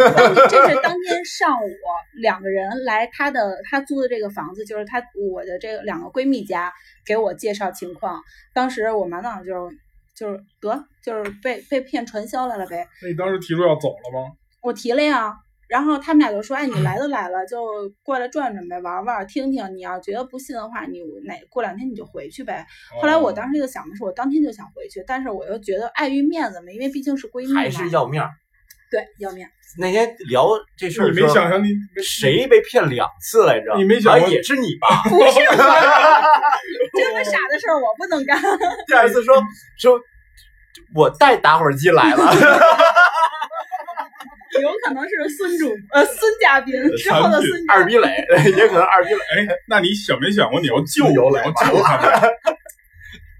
[0.49, 1.69] 这是当天上午
[2.13, 6.71] 两个人来他的他租的这个房子，就是他我的这个两个闺蜜家
[7.05, 8.21] 给我介绍情况。
[8.53, 9.77] 当时我满脑子就是
[10.17, 12.87] 就是得就是被被骗传销来了呗。
[13.03, 14.33] 那你当时提出要走了吗？
[14.63, 15.31] 我提了呀，
[15.69, 17.59] 然后他们俩就说：“哎，你来都来了，就
[18.01, 19.75] 过来转转呗，玩玩，听听。
[19.75, 22.65] 你要觉得不信的话，你哪过两天你就回去呗。”
[22.99, 27.61] 后来我当时就想的是，我当天就想回去，但是我又觉得碍于面子嘛，因为毕竟是闺蜜嘛。
[27.61, 28.31] 还是要面儿。
[28.89, 29.47] 对要面。
[29.79, 30.47] 那天聊
[30.77, 31.67] 这事儿你的时候，没想象你
[32.01, 33.75] 谁被骗两次来着？
[33.77, 35.03] 你没想也是你吧？
[35.09, 35.55] 不是我，
[36.97, 38.41] 这么傻的事儿我不能干。
[38.87, 39.35] 第二次说
[39.77, 39.99] 说，
[40.95, 42.23] 我带打火机来了，
[44.61, 49.19] 有可能是孙主呃孙嘉宾之后的孙二逼磊，也可能二逼磊。
[49.19, 52.11] 哎，那你想没想过你要救自由我，要救他们？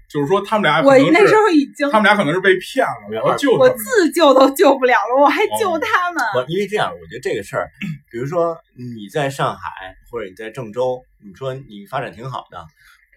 [0.08, 3.84] 就是说他们俩我那时候已经他们俩可能是被骗了，我要救我他们。
[3.84, 6.24] 自救都救不了了，我还救他们。
[6.32, 7.68] 不，因为这样，我觉得这个事儿，
[8.10, 9.70] 比如说你在上海
[10.10, 12.66] 或者你在郑州，你说你发展挺好的，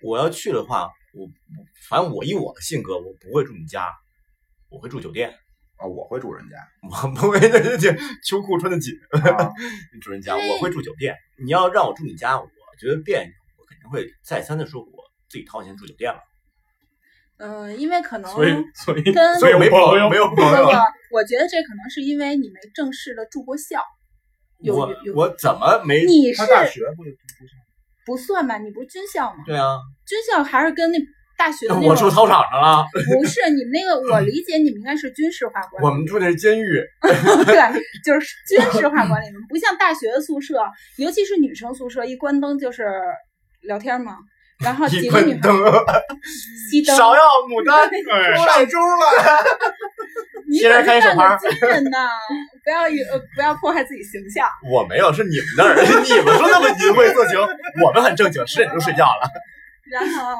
[0.03, 1.29] 我要去的话，我
[1.87, 3.87] 反正我以我的性格，我不会住你家，
[4.69, 5.29] 我会住酒店，
[5.77, 9.49] 啊，我会住人家我不会那这秋裤穿的紧，啊，
[10.01, 11.15] 住人家，我会住酒店。
[11.41, 12.45] 你要让我住你家，我
[12.77, 14.89] 觉得别扭，我肯定会再三的说我
[15.29, 16.19] 自己掏钱住酒店了。
[17.41, 20.45] 嗯，因为可能所以所以跟没有没朋友，没有不不不，
[21.11, 23.81] 我觉得这可能是因为你没正式的住过校，
[24.59, 26.05] 有我有有我怎么没？
[26.05, 27.51] 你是大学不就不是
[28.05, 28.57] 不算吧？
[28.59, 29.43] 你不是军校吗？
[29.45, 30.99] 对啊，军校还是跟那
[31.37, 35.85] 大学的那种我住操场上了，不是你们那个，我理解你们应该是军事化管理。
[35.87, 36.79] 我们住的是监狱。
[37.01, 40.63] 对，就是军事化管理，不像大学的宿舍，
[40.97, 42.83] 尤其是女生宿舍，一关灯就是
[43.61, 44.17] 聊天嘛，
[44.61, 45.51] 然后几一个女灯，
[46.69, 49.43] 熄灯，芍药牡丹哎，上桌了。
[50.49, 52.09] 你接着可是开手牌半个军人呐，
[52.63, 54.45] 不要以呃不要破坏自己形象。
[54.69, 57.39] 我没有，是你们那儿， 你们说那么淫秽色情，
[57.83, 59.29] 我们很正经，十点钟睡觉了。
[59.89, 60.35] 然后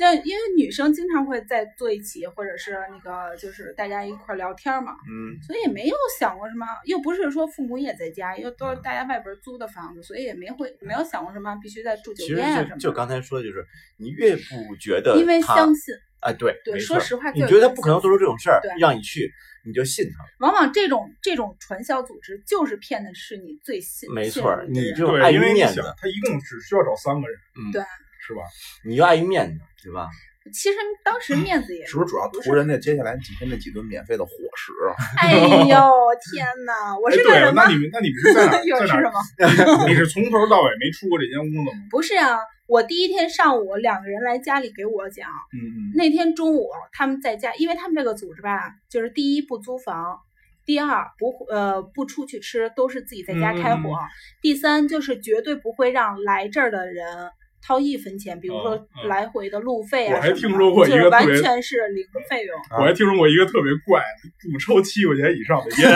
[0.00, 12.76] 就因为女生经常会在坐一起，或者是那个就是大家一块儿聊天嘛，嗯，所以也没有想过什么，又不是说父母也在家，又都是大家外边租的房子，所以也没会没有想过什么必须在住酒其实店啊什么的。
[12.76, 13.62] 就就刚才说的，就是
[13.98, 19.30] 你越不觉得因为相信，哎，对，对说实话你觉得他不可能做出这种事儿，让你去，
[19.66, 20.24] 你就信他。
[20.38, 27.82] 往往这种这种传销组织就是骗的是你最信，没错你这种碍对，因为你于面子，他一共只需要找三个人，嗯对
[28.30, 28.42] 是吧？
[28.84, 30.08] 你就碍于面子，对吧？
[30.54, 34.96] 其实当时面子也是不是主要图人家接下来几天那几顿免费的伙食啊？
[35.20, 36.96] 哎呦天哪！
[36.98, 37.70] 我是个人吗那？
[37.70, 39.86] 你们那你们是在哪 在哪是什么？
[39.86, 41.66] 你是从头到尾没出过这间屋子吗？
[41.90, 50.18] 不是啊，我第一天上午两个人来家里给我讲，嗯嗯，那天中午他们在家，因为他们这个组织吧，就是第一不租房，
[50.64, 54.08] 第二不呃不出去吃，都是自己在家开火，嗯
[54.40, 57.30] 第三就是绝对不会让来这儿的人。
[57.62, 62.58] 掏一分钱，比如说来回的路费啊我还听说过一个特别全是零费用。
[62.78, 65.90] 我还听说过一个特别怪的，不抽七块钱以上的烟，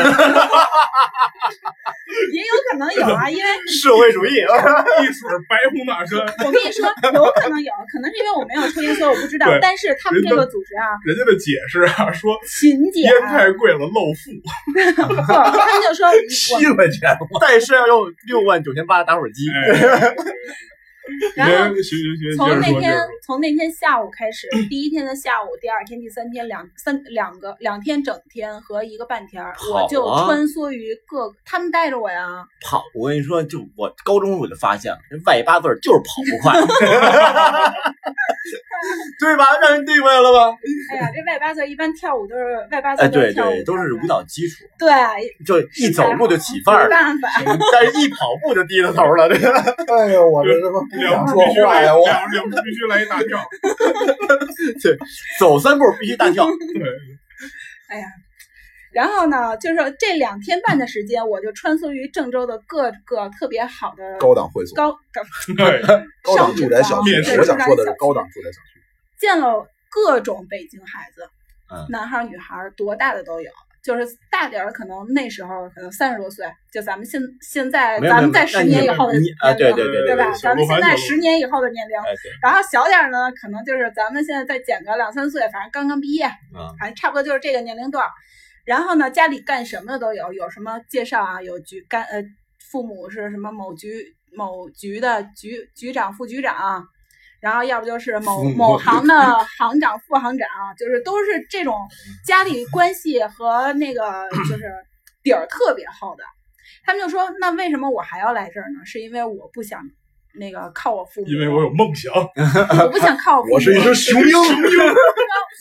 [2.32, 4.30] 也有可能有啊，因为 社会主义，
[5.02, 6.20] 一水儿白红大山。
[6.44, 9.46] 我跟你说，有可能有，可能是因为我没有抽烟，所以我不知道。
[9.60, 14.30] 但是他们这个组织啊，人家的解释啊，说勤俭烟啊，太贵了，漏富。
[14.94, 19.48] 他们就说我七块钱，但是要用六万九千八的打火机。
[19.50, 20.14] 哎，
[21.36, 21.74] 然后
[22.36, 22.98] 从那天。
[23.26, 36.60] 从那天下午开始，第一天的下午，第二天、第三天两三两个两天整天和一个半天我就啊穿梭于各，他们带着我呀，跑，我跟你说，就我高中我就发现了，这外八字就是跑不快，
[39.20, 39.44] 对吧？
[39.60, 40.56] 让人对过来了吧？
[40.92, 44.90] 哎呀，这外八字一般跳舞都是外八字哎，对跳舞对，都是舞蹈基础，对，
[45.44, 47.28] 就一走路就起范儿，没办法，
[47.72, 49.28] 但是一跑步就低着头了。
[49.28, 49.50] 这个
[49.96, 51.96] 哎呦，我这他妈不两想说步必须来，话呀！
[51.96, 53.38] 我两两步必须来一大跳。
[54.82, 54.96] 对
[55.38, 56.82] 走三步必须大跳，对，
[58.94, 65.22] 然后呢，就是这两天半的时间，我就穿梭于郑州的各个特别好的高档会所、高高
[65.56, 65.82] 对，
[66.22, 68.80] 高档住宅小区面试，我想说的是高档住宅小区。
[69.18, 71.28] 见了各种北京孩子，
[71.72, 73.50] 嗯男孩儿女孩儿多大的都有，
[73.82, 80.30] 就是大点儿的可能那时候可能三十多岁，就咱们现现在咱们在十年以后的年龄对对对对吧？
[80.40, 81.96] 咱们现在十年以后的年龄，
[82.42, 88.10] 然后小点儿呢，可能就是咱们现在再减个两三岁，反正刚刚毕业，啊，反正差不多就是这个年龄段儿。
[88.64, 91.42] 然后呢，家里干什么的都有，有什么介绍啊？
[91.42, 92.24] 有局干呃，
[92.70, 96.86] 父母是什么某局某局的局局长、副局长，
[97.40, 99.14] 然后要不就是某某行的
[99.58, 100.48] 行长、副行长，
[100.78, 101.76] 就是都是这种
[102.26, 104.72] 家里关系和那个 就是
[105.22, 106.24] 底儿特别厚的。
[106.84, 108.84] 他们就说，那为什么我还要来这儿呢？
[108.86, 109.80] 是因为我不想
[110.34, 112.12] 那个靠我父母，因为我有梦想。
[112.14, 113.54] 我不想靠我父母。
[113.54, 114.26] 我是一只雄鹰，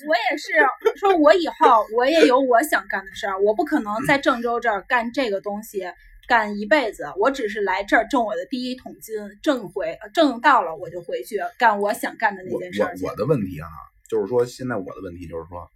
[0.07, 0.51] 我也是
[0.99, 5.85] 说，我以后我也有我想干的事儿，我不可能在郑州这儿干这个东西
[6.27, 13.09] 干一辈子，我只是来这儿挣我的第一桶金，挣回挣到了我就回去干我想干的那件事儿我。
[13.09, 13.67] 我的问题啊，
[14.09, 15.67] 就是说现在我的问题就是说，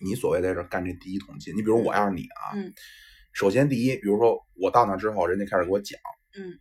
[0.00, 2.72] 你所谓在这儿干这第一桶金，你比如我要是你啊，嗯
[3.34, 6.00] 首先第一，比如说我到那之后，人家开始给我讲，
[6.36, 6.58] 嗯，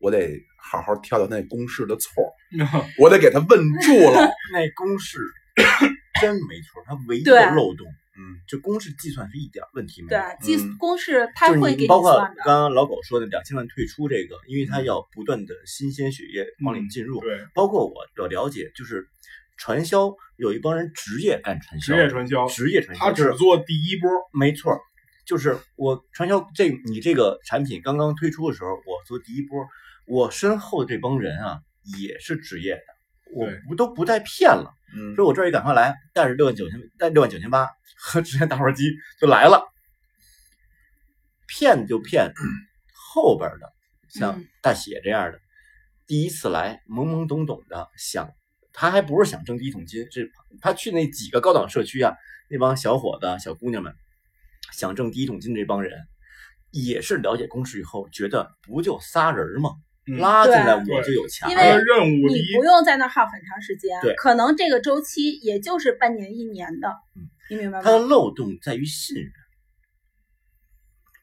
[0.00, 3.48] 我得好好挑挑那公式的错儿，我得给他问
[3.80, 5.18] 住了， 那公式
[6.20, 7.86] 真没错，它唯一的漏洞，
[8.18, 10.20] 嗯，就公式计算是一点问题没有。
[10.22, 12.18] 对，计嗯公式他就是会给你包括。
[12.44, 19.08] 刚刚老狗说的两千万退出这个，因为它要不断的新鲜血液往里进入，对，包括我的了解，就是
[19.56, 24.10] 传销有一帮人职业干传销，职业传销，职业传销，他只做第一波。
[24.32, 24.78] 没错，
[25.26, 29.66] 就是我传销这你这个产品刚刚推出的时候，我做第一波，
[30.10, 31.60] 我身后这帮人啊
[31.98, 32.82] 也是职业的，
[33.32, 38.90] 我对不都不带骗了，嗯，说我这儿也赶快来，带着六万九千，带六万九千八和直接打火机
[39.20, 39.62] 就来了，
[41.46, 42.32] 骗就骗
[43.12, 43.72] 后边的，
[44.08, 45.40] 像嗯大写这样的，
[46.08, 48.28] 第一次来懵懵懂懂的想，
[48.72, 52.16] 他还不是想挣第一桶金，是他去那几个高档社区啊，
[52.48, 53.94] 那帮小伙子、小姑娘们
[54.72, 56.00] 想挣第一桶金这帮人，
[56.72, 59.70] 也是了解公式以后觉得不就仨人吗？
[60.06, 67.98] 嗯拉进来我就有钱因为任务你不用在那耗很长时间，对可能这个周期也就是半年一年的嗯，你明白吗它的？
[67.98, 69.30] 漏洞在于信任。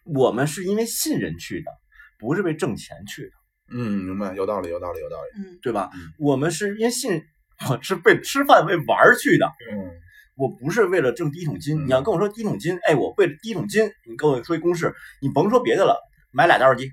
[0.05, 1.71] 我们是因为信任去的，
[2.17, 3.31] 不是为挣钱去的，
[3.73, 5.43] 嗯，明白，有道理，有道理，有道理。
[5.43, 5.89] 嗯，对吧？
[5.93, 7.21] 嗯我们是因为信，
[7.69, 9.91] 我是为吃饭为玩儿去的，嗯
[10.37, 11.81] 我不是为了挣第一桶金。
[11.81, 15.99] 嗯你要跟我说第一桶金，哎，我为了第一桶金，你跟我说一公式，你甭说别的了，
[16.31, 16.89] 买俩打火机，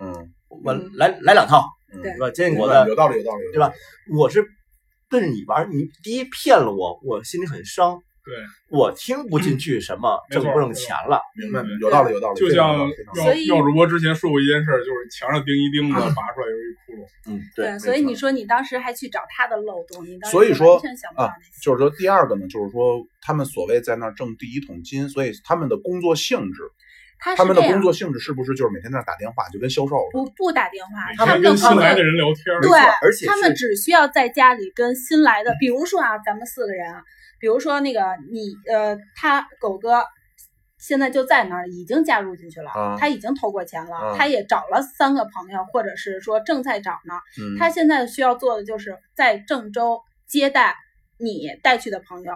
[0.00, 0.32] 嗯，
[0.64, 2.30] 我嗯来来两套，嗯对是吧？
[2.30, 3.72] 坚明果的，有道理，有道理，对吧？
[4.16, 4.44] 我是
[5.08, 8.34] 奔着你玩儿，你第一骗了我，我心里很伤，对，
[8.70, 11.20] 我听不进去什么挣不挣钱了。
[11.36, 12.40] 明白，嗯有道理，有道理。
[12.40, 17.06] 就像所以妙主播之前说过一件事儿，就是墙上钉一钉子，拔出来有一窟窿。
[17.26, 21.60] 嗯，对，所以你说你当时还去找他的漏洞，你当时所以说完全想不到啊那些。
[21.62, 26.62] 就是说，第二个呢，就是说他们所谓在那儿挣第一桶金，所以他们的工作性质，
[27.18, 30.24] 他们的工，作性质是不是就是每天在那打电话，就跟销售似的？
[30.24, 37.02] 不不打电话，他们跟新来的的人聊天，对而且他们只需要在家里跟新来的，比如说啊，咱们四个人啊，
[37.38, 40.04] 比如说那个你呃，他狗哥
[40.78, 47.14] 现在就在那儿，已经加入进去了，啊他已经投过钱了，啊他也找了三个朋友，或者是说正在找呢。
[47.40, 50.76] 嗯，他现在需要做的就是在郑州接待
[51.18, 52.34] 你带去的朋友。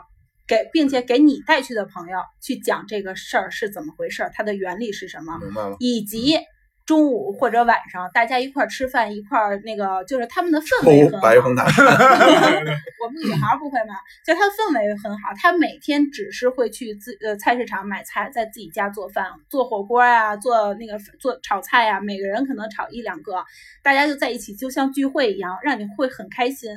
[0.48, 5.76] 给，并且给你带去的朋友去讲这个事儿是怎么回事儿，它的原理是什么，明白了。
[5.78, 6.38] 以及
[6.86, 11.20] 中午或者晚上大家一块儿吃饭，一块儿那个就是他们的氛围很好。
[11.20, 11.36] 白
[12.98, 13.94] 我们女孩儿不会嘛，
[14.24, 23.44] 就她的氛围很好，她每天只是会去自呃菜市场买菜，在自己家做饭，做火锅啊，做那个做炒菜呀、每个人可能炒一两个，
[23.82, 26.70] 大家就在一起，就像聚会一样，让你会很开心。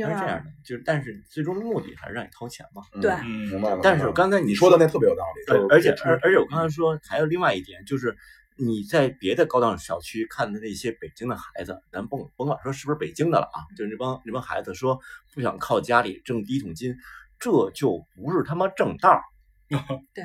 [0.00, 2.82] 是这样的，就是但是最终的目的还是让你掏钱嘛。
[3.00, 3.80] 对嗯，明白了。
[3.82, 8.16] 但是刚才你你说的那特别有道理，对而而且而而且我刚才说还有另外一点，就是
[8.56, 14.98] 你在别的高档小区看的那些北京的孩子，咱甭甭管说是不是北京的了啊，就是那帮那帮孩子说
[15.34, 16.96] 不想靠家里挣第一桶金，
[17.38, 19.22] 这就不是他妈正道儿。
[20.14, 20.24] 对，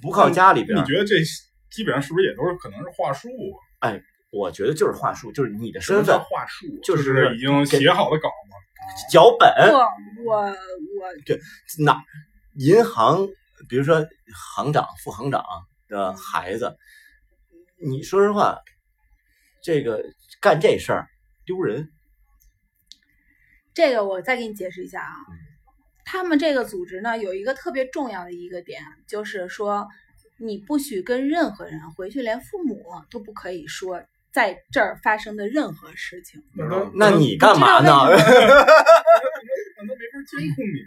[0.00, 1.16] 不靠家里边儿，你觉得这
[1.70, 3.28] 基本上是不是也都是可能是话术
[3.80, 3.92] 啊？
[4.32, 6.66] 我觉得就是话术，就是你的身份话术？
[6.82, 8.56] 就就是已经写好的稿嘛。
[9.10, 9.80] 脚本，我
[10.24, 10.54] 我我
[11.84, 12.02] 那
[12.54, 13.28] 银行，
[13.68, 14.06] 比如说
[14.54, 15.44] 行长、副行长
[15.88, 16.76] 的孩子，
[17.78, 18.58] 你说实话，
[19.62, 20.02] 这个
[20.40, 21.08] 干这事儿
[21.44, 21.90] 丢人。
[23.74, 25.36] 这个我再给你解释一下啊嗯，
[26.04, 29.86] 他们这个组织呢有一个特别重要的一个点，就是说
[30.38, 34.02] 你不许跟任何人回去，连父母都不可以说
[34.36, 36.42] 在这儿发生的任何事情。
[36.92, 37.88] 那你干嘛呢？
[37.88, 38.20] 那他没
[40.12, 40.84] 法监控你。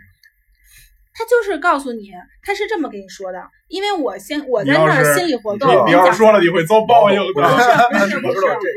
[1.15, 2.11] 他就是告诉你，
[2.43, 7.47] 他是这么跟你说的，因为我先我在那儿心理活动，你你要说了，你会遭报应不的。
[7.89, 8.67] 不是不是我知道这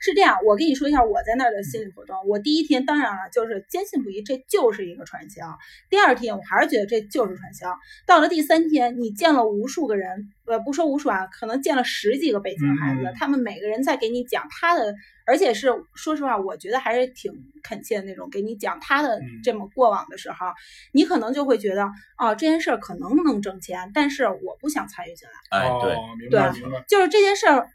[0.00, 2.16] 是这样，我跟你说一下我在那儿的心理活动。
[2.26, 5.58] 我第一天当然了，就是坚信不疑，这就是一个传销。
[5.90, 7.76] 第二天我还是觉得这就是传销。
[8.06, 14.94] 到了第三天，你见了无数个人，呃，不说无数啊，可能见了十几个北京孩子，嗯他们每个人在给你讲他的，
[15.26, 17.32] 而且是说实话，我觉得还是挺
[17.62, 20.46] 恳切的那种，给你讲他的嗯这么过往的时候，
[20.92, 21.84] 你可能就会觉得，
[22.16, 25.58] 哦，这件事儿可能能挣钱，但是我不想参与进来。
[25.58, 26.84] 哎，对，哦，明白对明白。
[26.88, 27.68] 就是这件事儿，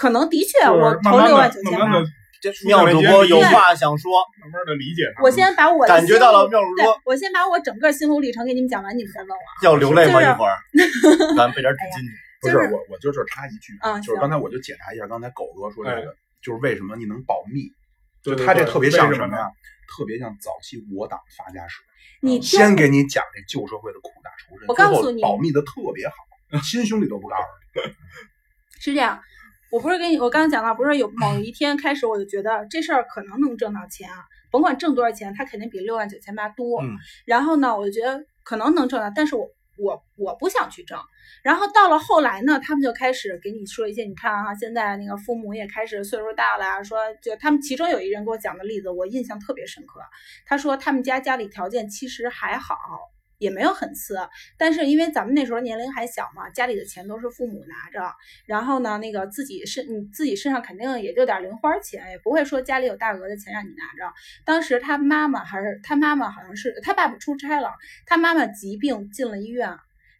[0.00, 1.86] 可能的确我投六万九千八
[2.64, 5.22] 妙主播有话想说，慢慢的理解他。
[5.22, 9.44] 我先把我的感觉到了妙主播我先把我整个心路历程给你们讲完，你们再问我。
[9.62, 10.22] 要流泪吗？
[10.22, 10.56] 一会儿，
[11.36, 12.16] 咱备点纸巾去。
[12.40, 17.68] 不是我，我就这儿插一句啊就是刚才我就解答一下刚才狗哥说这个，就是为什么你能保密？
[18.24, 19.50] 对对对他这特别像为什么呀？
[19.94, 21.82] 特别像早期我党发家史，
[22.22, 26.14] 你先给你讲这旧社会的苦大仇深，最后我告诉你保密的特别好，
[26.64, 27.42] 亲兄弟都不告诉
[27.84, 27.92] 你。
[28.80, 29.20] 是这样，
[29.70, 36.82] 我不是跟你，我刚刚讲到，不是有某 一天开始，我就觉得这事儿可能能挣到钱啊，甭管挣多少钱，它肯定比六万九千八多。
[36.82, 39.48] 嗯然后呢，我就觉得可能能挣到，但是我
[39.78, 40.98] 我我不想去挣。
[41.44, 50.00] 然后到了后来呢，他们就开始给你说一些，你看啊，现在那个父母也开始岁数大了啊，说就他们其中有一人给我讲的例子，我印象特别深刻。
[50.44, 52.76] 他说他们家家里条件其实还好，
[53.40, 54.18] 也没有很次，
[54.58, 58.14] 但是因为咱们那时候年龄还小嘛，家里的钱都是父母拿着，
[58.44, 64.12] 然后呢，那个自己身你自己身上肯定也就点零花钱，也不会说家里有大额的钱让你拿着。
[64.44, 67.70] 当时他妈妈还是他妈妈好像是他爸爸出差了，
[68.04, 69.74] 他妈妈疾病进了医院，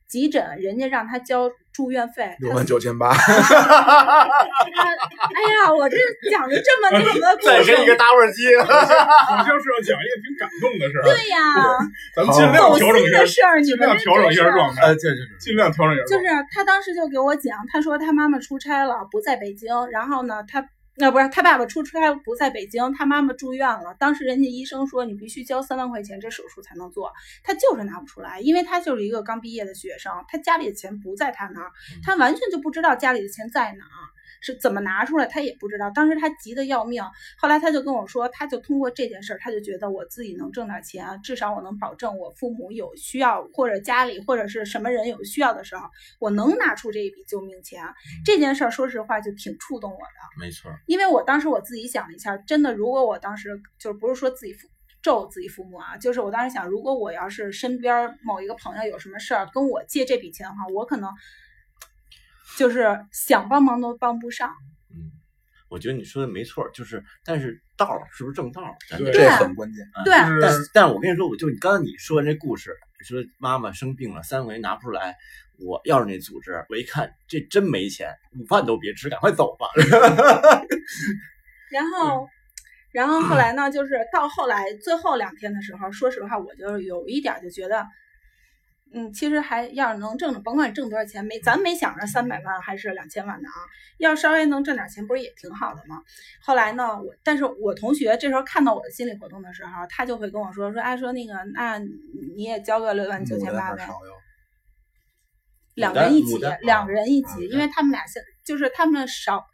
[0.09, 3.15] 急诊人家让他交住院费，六万九千八，哎
[5.51, 5.97] 呀，我这
[6.31, 11.39] 讲的这么那什么 的故事，再给你个打火机，好像是要讲一个挺感动的事儿，对呀，
[12.17, 14.35] 咱们尽量走心调整一下的，事儿，你们这尽量调整一。
[14.35, 16.25] 下状态，呃，对对对，尽量调整一下就是。
[16.53, 20.65] 他当时就给我讲，他说他妈妈出差了，不在北京，然后呢，他
[20.97, 23.95] 那、不是他爸爸出差不在北京，他妈妈住院了。
[23.99, 27.13] 当时人家医生说你必须交三万块钱，这手术才能做，
[27.43, 31.71] 他就是拿不出来，因为他就是一个刚毕业的学生，他家里的钱不在他那儿，
[32.03, 33.99] 他完全就不知道家里的钱在哪儿。
[34.41, 35.91] 是怎么拿出来，他也不知道。
[35.91, 37.03] 当时他急得要命，
[37.39, 45.89] 后来他就跟我说，他就通过这件事儿，他就觉得我自己能挣点钱，至少我能保证我父母有需要，或者家里或者是什么人有需要的时候，
[46.19, 47.85] 我能拿出这一笔救命钱。
[48.25, 54.69] 这件事儿，说实话就挺触动我的，没错，因为我当时我自己想了一下，真的，如果我当时就不是说自己父
[55.03, 61.11] 咒自己父母啊，就是我当时想，如果我要是身边某一个朋友有什么事儿跟我借这笔钱的话，我可能
[62.57, 64.51] 就是想帮忙都帮不上。
[64.91, 65.11] 嗯，
[65.69, 68.75] 我觉得你说的没错，就是但是道儿是不是正道儿？
[68.89, 69.85] 咱这很关键。
[70.05, 75.17] 对，但是但但是我跟你说，我就你刚才你说的这故事，你说妈妈生病了，三万块钱拿不出来，
[75.59, 79.67] 我要是那组织，我一看这真没钱，午饭都别吃，赶快走吧。
[81.71, 82.29] 然后，
[82.93, 87.87] 然后后来呢， 就是到后来最后两天的时候，说实话，我就有一点儿就觉得，
[88.93, 93.55] 嗯，其实还要是能挣着，甭管挣多少钱，没咱没想着三百万还是两千万的啊，
[93.99, 96.03] 要稍微能挣点钱，不是也挺好的吗？
[96.43, 103.89] 后来呢，我但是我同学这时候看到我的心理活动的时候，他就会跟我说说，哎，说那个，那你也交个六万九千八呗。
[105.75, 109.47] 两人一起两人一起，啊因为他们俩现就是他们少，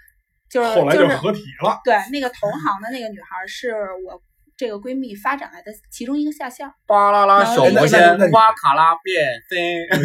[0.49, 3.75] 就是后来就就是合体了，对，那个同行的那个女孩是
[4.05, 4.21] 我
[4.57, 6.71] 这个闺蜜发展来的其中一个下线。
[6.87, 10.01] 巴啦啦小魔仙仙，哇卡拉变身。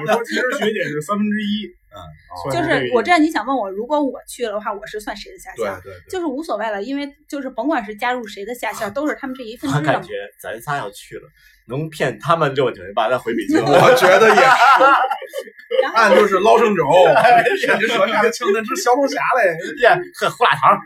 [0.00, 5.80] 有时候其实学姐是三分之一，嗯就是我这样，你想问我，如果我去了的话，我是算谁的下线儿？
[5.82, 11.28] 对对对，就是无所谓了，因为就是甭管是加入谁的下线儿， 都是他们这一份感觉咱仨要去了，
[11.68, 13.62] 能骗他们六九零八，咱回北京。
[13.62, 14.42] 我觉得也是，
[15.82, 16.82] 然后俺就是捞生粥，
[17.78, 19.56] 你说啥青春是小龙虾嘞？
[19.82, 20.78] 耶，喝胡辣汤。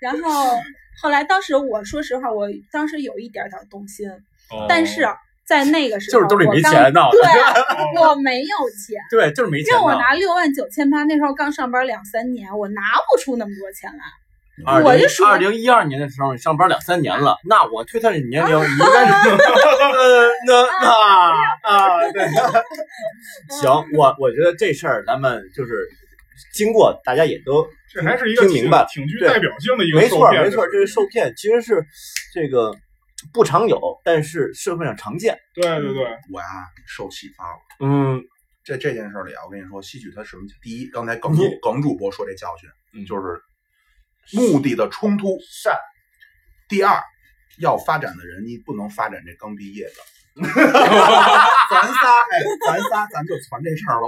[0.00, 0.56] 然后
[1.02, 4.08] 后来当时我说实话，我当时有一点点动心，
[4.50, 5.06] 哦但是
[5.46, 7.28] 在那个时候就是兜里没钱闹的对，
[8.02, 9.00] 我没有钱。
[9.10, 9.92] 对，就是没钱让我。
[9.94, 13.98] 拿六万九千八，那时候刚上班两三年，我拿不出那么多钱来。
[14.82, 20.90] 我就说二零一二年的时候，你上班两三年了，那我推算你年龄，你应该是呃 那那
[21.62, 22.26] 啊对。
[23.62, 25.88] 行，我我觉得这事儿咱们就是
[26.54, 31.84] 经过大家也都这还是一个挺听明白挺具代表性的一个没错没错，这个受骗其实是
[32.34, 32.74] 这个
[33.32, 35.38] 不常有，但是社会上常见。
[35.54, 36.46] 对对对，我呀
[36.86, 37.58] 受启发了。
[37.80, 38.22] 嗯，
[38.62, 40.42] 这这件事里啊，我跟你说，吸取它什么？
[40.62, 43.40] 第一，刚才耿主耿主播说这教训，嗯就是
[44.32, 45.38] 目的的冲突。
[45.50, 45.76] 善。
[46.68, 47.02] 第二，
[47.60, 49.92] 要发展的人，你不能发展这刚毕业的。
[51.70, 54.06] 咱仨，哎，咱仨，咱就传这事儿了。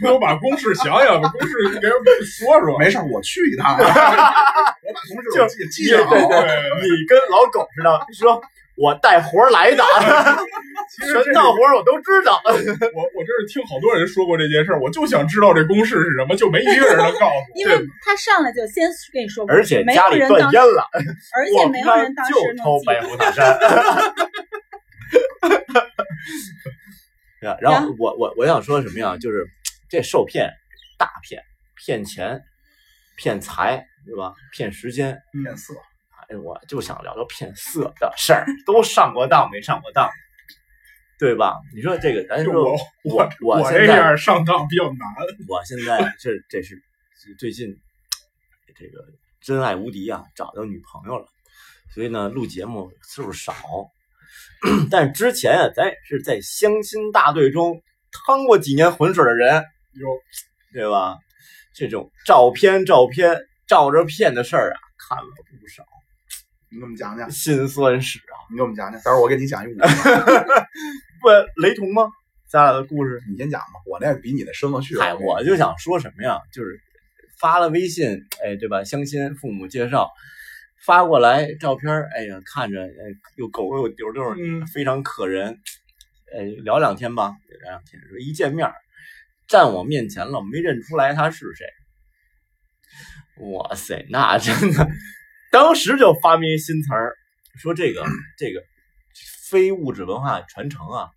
[0.00, 1.88] 给 我把公式想想，把公式给
[2.24, 2.78] 说说。
[2.78, 6.08] 没事儿，我去一趟， 我把同事我记记对上。
[6.10, 6.28] 对对，
[6.82, 8.40] 你跟老狗似的，说
[8.76, 9.84] 我带活儿来的，
[11.24, 12.40] 全套活儿我都知道。
[12.44, 17.30] 我我这是听好多人说过这件事儿，我就想知道这公式是什么，就没一个人能告诉我。
[17.54, 20.88] 因为他上来就先跟你说过，而且没家里断烟了，
[21.36, 23.00] 而且没有人当时就能抽白。
[23.02, 23.58] 虎塔山。
[27.60, 29.16] 然后我我我想说什么呀？
[29.20, 29.46] 就是
[29.90, 30.50] 这受骗
[30.98, 31.42] 大骗，
[31.76, 32.40] 骗钱、
[33.16, 34.32] 骗财，对吧？
[34.52, 35.18] 骗时间。
[35.42, 35.91] 骗色，哎，
[36.36, 40.08] 我就想聊聊骗色的事儿，都上过当没上过当，
[41.18, 41.60] 对吧？
[41.74, 43.30] 你说这个，咱说我我
[43.60, 45.00] 我这样上当比较难。
[45.48, 46.82] 我现在这这是
[47.38, 47.68] 最近
[48.76, 49.04] 这个
[49.40, 51.26] 真爱无敌啊，找到女朋友了，
[51.94, 53.54] 所以呢录节目次数少，
[54.90, 60.08] 但是之前啊，咱也是在相亲大队中趟过几年浑水的人，有
[60.72, 61.18] 对吧？
[61.74, 63.34] 这种照片照片
[63.66, 65.24] 照着骗的事儿啊，看了
[65.60, 65.82] 不少，
[66.72, 68.98] 你给我们讲讲，心酸史啊，你给我们讲讲。
[69.02, 69.86] 待会儿我给你讲一个，
[71.20, 71.28] 不
[71.60, 72.04] 雷同吗？
[72.48, 73.20] 咱俩的故事。
[73.30, 75.04] 你先讲吧，我那比你的深了去了。
[75.04, 76.40] 嗨，我就想说什么呀？
[76.50, 76.80] 就是
[77.38, 78.84] 发了微信，哎，对吧？
[78.84, 80.10] 相亲，父母介绍
[80.86, 82.88] 发过来照片儿，哎呀，看着哎
[83.36, 85.58] 又狗又丢丢，嗯非常可人。
[86.34, 88.74] 哎，聊两天吧，聊两天，说一见面儿
[89.46, 91.66] 站我面前了，没认出来他是谁。
[93.50, 94.88] 哇塞，那真的，
[95.52, 97.14] 当时就发明一新词儿，
[97.60, 98.02] 说这个
[98.38, 98.62] 这个
[99.50, 101.10] 非物质文化传承啊，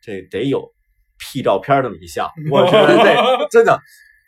[0.00, 0.72] 这得有
[1.18, 3.78] P 照片这么一项， 我觉得这 真的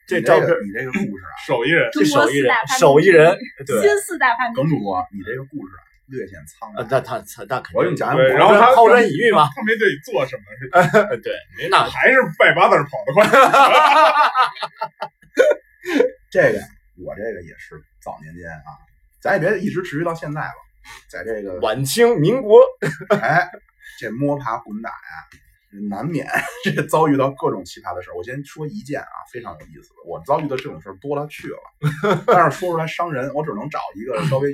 [0.09, 6.89] 这照片这个你这个故事啊，手艺人，这手艺人手艺人对新四大发明耿主播，你这个故事啊略显苍啊，白。
[6.91, 10.83] 那他他那肯定我给你讲然后他抛砖引玉嘛，他没对你做什么，是吧？
[11.23, 13.25] 对，没那还是拜把子儿跑得快。
[16.31, 16.59] 这个
[17.05, 18.75] 我这个也是早年间啊，
[19.29, 20.55] 咱也别一直持续到现在了，
[21.11, 22.63] 在这个晚清民国
[23.21, 23.47] 哎，
[24.01, 26.27] 这摸爬滚打呀，难免
[26.65, 28.15] 这遭遇到各种奇葩的事儿。
[28.17, 34.51] 我先说一件啊，非常有意思的，我遭遇的这种事儿多了去了， 但是说出来伤人，我只能找一个稍微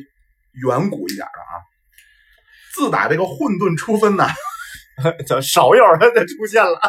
[0.55, 1.63] 远古一点的啊。
[2.75, 4.27] 自打这个混沌初分呐，
[5.25, 6.81] 叫少有的就出现了，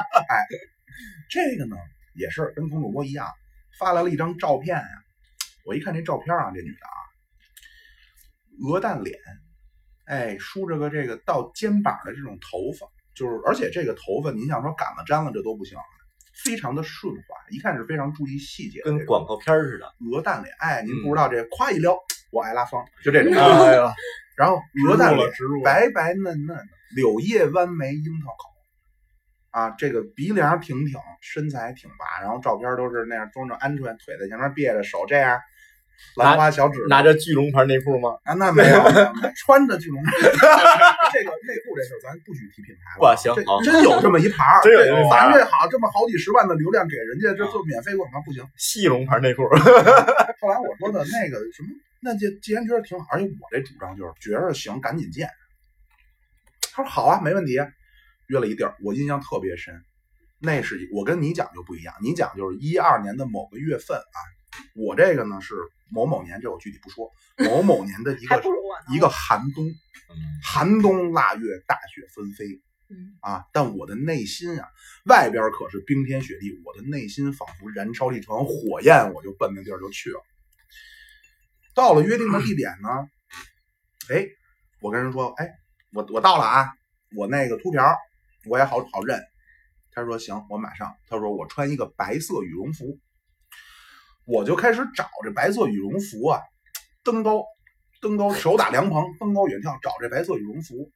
[1.29, 1.75] 这个呢
[2.15, 3.31] 也是跟童主播一样，
[3.77, 4.87] 发来了一张照片呀、
[5.65, 6.97] 我一看这照片啊，这女的啊，
[8.61, 9.17] 鹅蛋脸，
[10.05, 15.77] 哎，梳着个这个到肩膀的这种头发，就是而且这个头发，您想说赶了粘了这都不行，
[16.43, 19.85] 非常的顺滑，一看是非常注意细节的这种跟广告片似的。
[20.11, 20.53] 鹅蛋脸。
[20.59, 21.97] 哎，您嗯不知道这夸一撩，
[22.31, 23.33] 我爱拉芳，就这种。
[23.33, 23.93] 哎呀，
[24.37, 25.29] 然后鹅蛋脸
[25.63, 28.55] 白白嫩嫩的，柳叶弯眉，樱桃口。
[29.51, 35.39] 啊，这个鼻梁挺挺，身材挺拔，然后照片都是那样装着鹌鹑，腿在前面别着，手这样，
[36.15, 38.17] 兰花小指拿着巨龙牌内裤吗？
[38.23, 38.79] 啊，那没有，
[39.35, 40.01] 穿着这种
[41.13, 43.15] 这个内裤这事儿，咱不许提品牌了啊。
[43.15, 48.45] 这哇行好真有这么一盘儿，真有这么一盘咱这好这么好几十万的流量给人家，这做免费广告不行。
[48.57, 49.43] 细龙牌内裤，
[50.39, 51.69] 后来我说的那个什么，
[52.01, 55.29] 那既既然觉得挺好，而且我这主张就是觉着行，赶紧见。
[56.73, 57.59] 他说好啊，没问题。
[58.27, 59.83] 约了一地儿，我印象特别深。
[60.39, 64.17] 那是我跟你讲就不一样，你讲就是一二年的某个月份啊，
[64.75, 65.53] 我这个呢是
[65.89, 67.11] 某某年，这我具体不说。
[67.37, 68.43] 某某年的一个。
[68.93, 69.65] 一个寒冬，
[70.43, 73.45] 寒冬腊月，大雪纷飞嗯啊！
[73.51, 74.67] 但我的内心啊，
[75.05, 80.21] 外边可是冰天雪地，我的内心仿佛燃烧了一团火焰，我就奔那地儿就去了。
[81.73, 82.89] 到了约定的地点呢，
[84.13, 84.27] 哎，
[84.81, 85.49] 我跟人说，哎，
[85.91, 86.71] 我我到了啊，
[87.15, 87.97] 我那个秃瓢
[88.45, 89.19] 我也好好认。
[89.91, 90.95] 他说行，我马上。
[91.07, 92.99] 他说我穿一个白色羽绒服，
[94.25, 96.41] 我就开始找这白色羽绒服啊，
[97.03, 97.43] 登高
[98.01, 100.91] 登高，手打凉棚，登高远眺，找这白色羽绒服，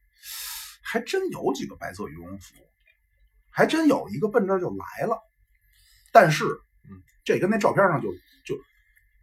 [0.83, 2.55] 还真有几个白色羽绒服，
[3.51, 5.17] 还真有一个奔这儿就来了，
[6.11, 6.43] 但是，
[6.89, 8.09] 嗯，这跟那照片上就
[8.45, 8.59] 就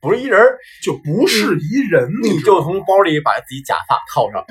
[0.00, 0.40] 不是一人，
[0.82, 4.44] 就不是一人，你就从包里把自己假发套上，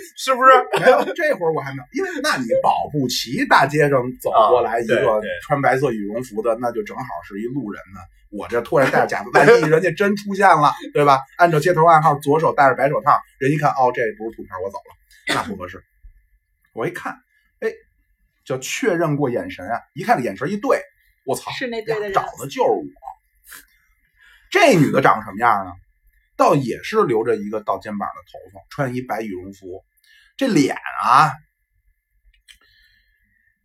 [0.16, 0.50] 是不是？
[0.80, 8.00] 没有，这会儿我还没有，因为那你保不齐大街上走过来一个穿白色羽绒服的，那就正好是一路人呢。
[8.30, 11.20] 我这突然戴着假发，万 一人家真出现了，对吧？
[11.38, 15.82] 按照街头暗号，左手戴着白手套，人一看，哦，这不是图片，我走了，那不合适。
[16.74, 17.14] 我一看，
[17.60, 17.72] 哎，
[18.44, 20.82] 就确认过眼神啊，一看这眼神一对，
[21.24, 22.84] 我操，是那对的人找的就是我。
[24.50, 25.72] 这女的长什么样呢？
[26.38, 29.84] 倒也是留着一个到肩膀的头发，穿一白羽绒服，
[30.36, 31.32] 这脸啊，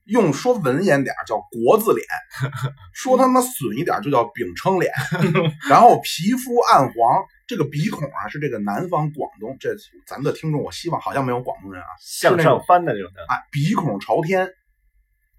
[0.05, 2.05] 用说文言点叫国字脸，
[2.93, 4.91] 说他妈损一点就叫饼撑脸，
[5.69, 9.75] 然后皮肤暗黄，这个鼻孔啊是这个南方广东，这
[10.07, 14.49] 咱们的听众我希望好像没有广东人啊，向上翻的那种的，啊鼻孔朝天，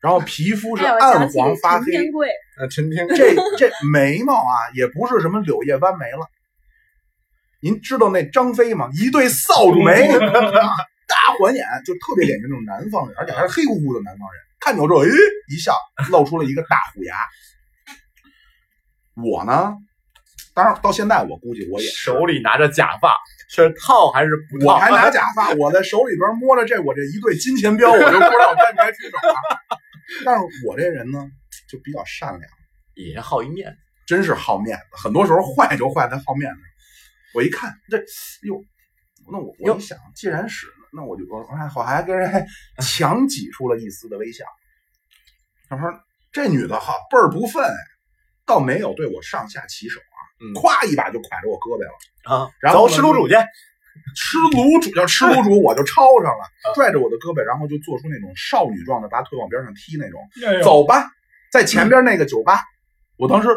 [0.01, 2.28] 然后皮肤是暗黄发黑，陈天贵，
[2.61, 3.09] 呃，陈天。
[3.09, 6.30] 这 这眉毛啊，也不是什么柳叶弯眉了。
[7.64, 8.90] 您知道那张飞吗？
[8.92, 10.06] 一对扫帚眉，
[11.08, 14.38] 大环眼，就特别典型那种南方人，而且还是黑乎乎的南方人。
[14.60, 15.08] 看见我之后，哎，
[15.48, 15.74] 一笑，
[16.10, 17.16] 露出了一个大虎牙。
[19.16, 19.74] 我呢，
[20.54, 23.16] 当然到现在我估计我也，手里拿着假发，
[23.48, 24.74] 是套还是不套？
[24.74, 29.34] 我还拿假发， 我在手里边摸着这我这一对金钱镖，我就不知道我该不该出手了。
[30.22, 31.26] 但是我这人呢，
[31.70, 32.42] 就比较善良。
[32.94, 36.73] 也好一面子，真是好面子，很多时候坏就坏在好面子上。
[37.35, 37.99] 我一看这，
[38.47, 38.62] 哟，
[39.30, 42.47] 那我我一想，既然是，那我就我我还我还跟人还
[42.80, 44.45] 强挤出了一丝的微笑。
[45.68, 45.91] 他说
[46.32, 47.74] 这女的哈倍儿不忿哎，
[48.47, 52.37] 倒没有对我上下其手啊，嗯咵一把就挎着我胳膊了。
[52.37, 53.35] 啊，然后走吃卤煮去，
[54.14, 60.20] 吃卤煮要吃卤煮， 我就抄上了，拽着我的胳膊，然后就做出那种少女状的，把腿往边上踢那种。
[60.47, 61.11] 哎，走吧，
[61.51, 62.61] 在前边那个酒吧，
[63.16, 63.49] 我当时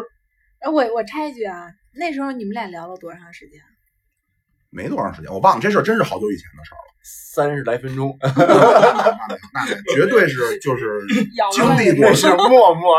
[0.60, 1.66] 哎我我插一句啊，
[1.98, 3.60] 那时候你们俩聊了多长时间？
[4.70, 6.88] 没多长时间，我忘了这事儿真是好久以前的事儿了。
[7.02, 8.30] 三十来分钟，那
[9.54, 11.00] 那绝对是就是
[11.52, 12.98] 经历过那，是默默。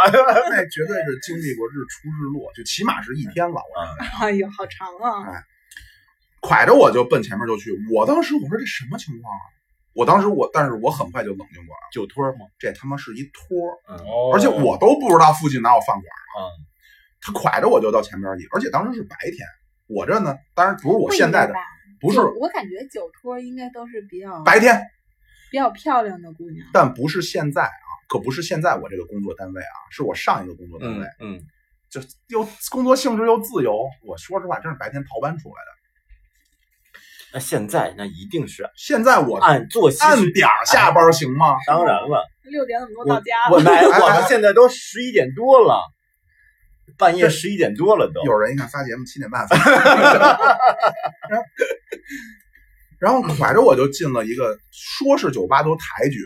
[0.50, 3.54] 那绝对是经历过日出日落，就起码是一天了。
[3.54, 5.44] 我认为 哎呦，好长啊！
[6.42, 9.46] 挎着我就奔前面就去，我当时我说这什么情况啊？
[9.94, 12.48] 我当时我，但是我很快就冷静过来了，酒托吗？
[12.58, 16.04] 这他妈是一托，而且我都不知道附近哪有饭馆。
[16.40, 16.50] 啊，
[17.22, 19.48] 他挎着我就到前边去，而且当时是白天。
[19.88, 21.60] 我这呢，当然不是我现在的，吧？
[22.00, 24.80] 不是我感觉酒托应该都是比较白天，
[25.52, 26.66] 比较漂亮的姑娘。
[26.72, 31.42] 但不是现在啊，可不是现在我这个工作单位啊，是我上一个工作单位，嗯嗯，
[31.90, 33.88] 就又工作性质又自由。
[34.08, 35.80] 我说实话，真是白天逃班出来的。
[37.32, 41.58] 那现在那一定是现在我按作息按点儿下班行吗？
[41.68, 43.56] 当然了，六点怎么都到家了？
[43.56, 45.82] 我来，哎我们现在都十一点多了，
[47.00, 48.22] 半夜十一点多了都。
[48.26, 49.56] 有人一看发节目七点半发，
[53.00, 56.20] 然后拐着我就进了一个说是酒吧都抬举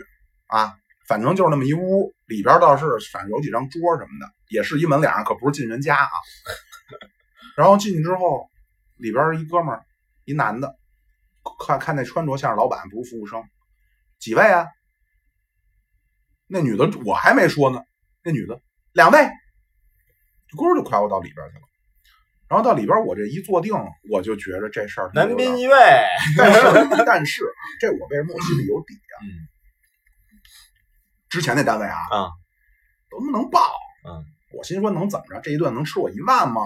[0.48, 0.74] 啊，
[1.06, 6.10] 反正就是那么一屋，里边倒是反正有几张桌什么的，也是一门脸上，可不是进人家啊。
[7.56, 8.48] 然后进去之后，
[8.96, 9.84] 里边一哥们儿，
[10.24, 10.76] 一男的，
[11.64, 13.40] 看看那穿着像是老板，不是服务生。
[14.18, 14.66] 几位啊？
[16.48, 17.80] 那女的我还没说呢，
[18.24, 18.60] 那女的
[18.92, 19.18] 两位，
[20.54, 21.62] 咕儿就快我到里边去了。
[22.48, 23.74] 然后到里边，我这一坐定，
[24.10, 25.74] 我就觉着这事儿男宾一位，
[26.38, 26.60] 但是
[27.06, 29.16] 但是啊，这我为什么我心里有底啊？
[29.22, 29.48] 嗯
[31.30, 32.30] 之前那单位啊，啊，
[33.10, 33.58] 能不能报？
[34.06, 34.22] 嗯，
[34.56, 35.40] 我心说能怎么着？
[35.40, 36.60] 这一顿能吃我一万吗？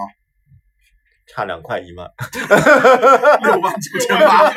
[1.27, 2.07] 差两块一万
[3.41, 4.51] 六万九千八。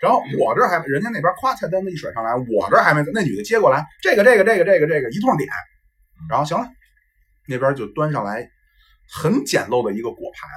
[0.00, 5.48] 然后我这还人家那边夸菜单子一甩上来，我这还没那女的接过来，这个这个这个这个这个一通点，
[6.28, 6.66] 然后行了，
[7.46, 8.48] 那边就端上来
[9.10, 10.50] 很简陋的一个果盘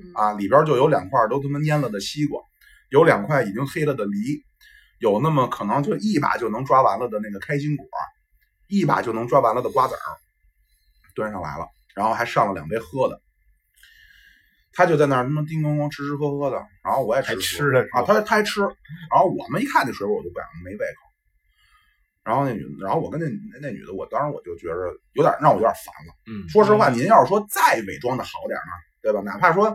[0.00, 2.40] 嗯啊，里边就有两块都他妈蔫了的西瓜，
[2.90, 4.42] 有两块已经黑了的梨，
[5.00, 7.86] 有那么可能就一把就能抓完了的那个开心果，
[8.68, 10.06] 一把就能抓完了的瓜子儿，
[11.14, 13.20] 端上来了，然后还上了两杯喝的。
[14.72, 21.07] 他就在那儿他妈叮咣咣吃吃喝喝的，然后我也吃还吃啊，他他还吃，然后我们一看这水果我就不想没胃口，
[22.28, 23.24] 然后那女的，然后我跟那
[23.62, 24.74] 那女的，我当时我就觉着
[25.14, 26.12] 有点让我有点烦了。
[26.28, 29.22] 嗯，说实话，您要是说再伪装的好点呢，对吧？
[29.24, 29.74] 哪怕说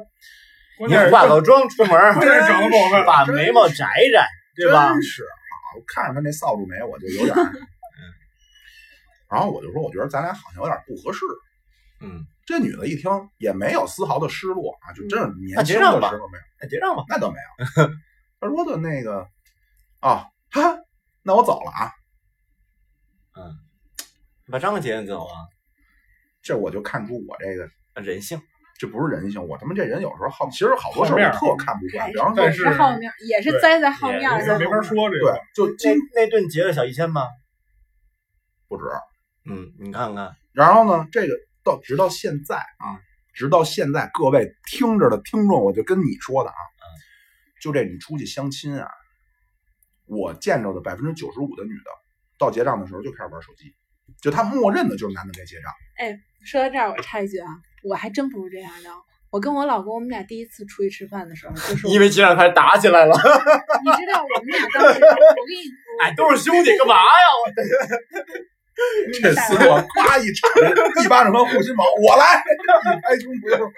[0.87, 1.97] 你化个妆出门。
[3.07, 4.93] 把眉毛摘摘，对吧？
[4.93, 7.51] 真是啊，我看着他那扫帚眉，我就有点儿。
[9.31, 11.25] 然后我就说，我觉得咱俩好像有点不合适。
[12.01, 17.03] 嗯，这女的一听也没有丝毫的失落啊，就真是年轻的时候没有，那结账吧。
[17.09, 17.89] 那倒没有。
[18.39, 19.27] 她说的那个
[20.01, 20.77] 啊，哈，
[21.23, 21.91] 那我走了啊。
[23.35, 23.57] 嗯，
[24.51, 25.35] 把账结了走啊，
[26.41, 27.69] 这我就看出我这个
[28.01, 28.41] 人性。
[28.79, 32.11] 这不是人性，我他妈这人有时候好，其实好多事儿好面儿我特看不惯。
[32.11, 34.57] 比方说，但是是好面，也是栽在好面也儿上。
[34.57, 37.27] 没法说这个。，对就今那顿结了小一千吗？
[38.67, 38.83] 不止。
[39.45, 42.99] 嗯，你看看，然后呢，这个到直到现在啊，
[43.35, 46.55] 直到现在，各位听着的听众，我就跟你说的啊，
[47.61, 48.89] 就这你出去相亲啊，
[50.07, 51.91] 我见着的百分之九十五的女的，
[52.37, 53.73] 到结账的时候就开始玩手机，
[54.21, 55.71] 就他默认的就是男的该结账。
[55.97, 57.47] 哎说到这儿，我插一句啊，
[57.83, 58.89] 我还真不是这样的。
[59.31, 63.15] 我跟我老公，我们俩第一次出去吃饭的时候，就是因为结账开始打起来了。
[63.17, 65.63] 你知道我们俩当时，我跟你，
[66.01, 67.01] 哎，都是兄弟，干嘛呀？
[69.21, 70.51] 这 斯诺夸一铲，
[71.03, 73.71] 一巴掌和护心毛，我来，一拍胸脯。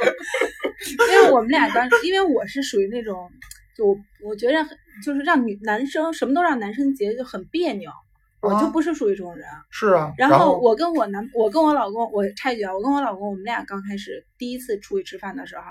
[1.14, 3.30] 因为我们俩当时，因为我是属于那种，
[3.78, 7.91] 就我我觉得很就是让女男生什么都让男生结就很别扭，
[8.46, 9.48] 我就啊不是属于这种人。
[9.70, 15.64] 是啊，然然后我跟我男，我跟我老公，我插一句啊，我跟我老公，我们俩刚开始第一次出去吃饭的时候，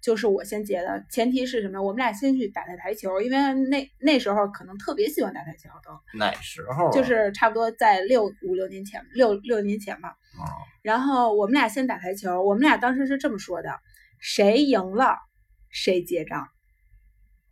[0.00, 1.82] 就是我先结的，前提是什么？
[1.82, 6.90] 我们俩先去打台台球，因为那那时候可能特别喜欢打台球都，哪时候啊？
[6.92, 10.08] 就是差不多在六五六年前，六六年前吧。
[10.08, 10.46] 啊，
[10.82, 13.70] 然后我们俩先打台球，我们俩当时是这么说的：
[14.20, 15.16] 谁赢了
[15.70, 16.46] 谁结账，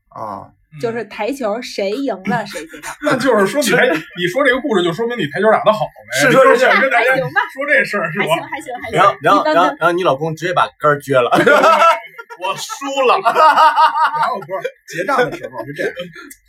[0.09, 0.49] 啊，
[0.81, 2.95] 就是台球谁赢了谁结账。
[3.03, 6.21] 那就是说你，你说这个故事就说明你台球打得好呗。
[6.21, 8.25] 是说你就想跟大家还行吧说这事儿是吧？
[8.25, 11.31] 还行还行还行，然后，然后，然后，然后你老公直接把杆儿撅了，
[12.41, 13.19] 我输了。
[13.25, 15.93] 然后不是结账的时候是这样，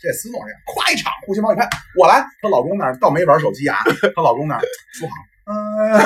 [0.02, 2.24] 这斯诺这样，夸一场，互相帮一拍，我来。
[2.42, 3.80] 她老公那儿倒没玩手机啊，
[4.16, 4.62] 她老公那儿
[4.94, 5.16] 说好，
[5.52, 6.00] 嗯、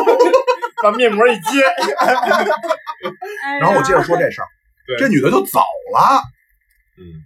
[0.82, 1.62] 把面膜一接，
[1.98, 2.20] 哎呀
[3.60, 4.48] 然后我接着说这事儿，
[4.98, 5.60] 这女的就走
[5.94, 6.22] 了。
[7.00, 7.24] 嗯，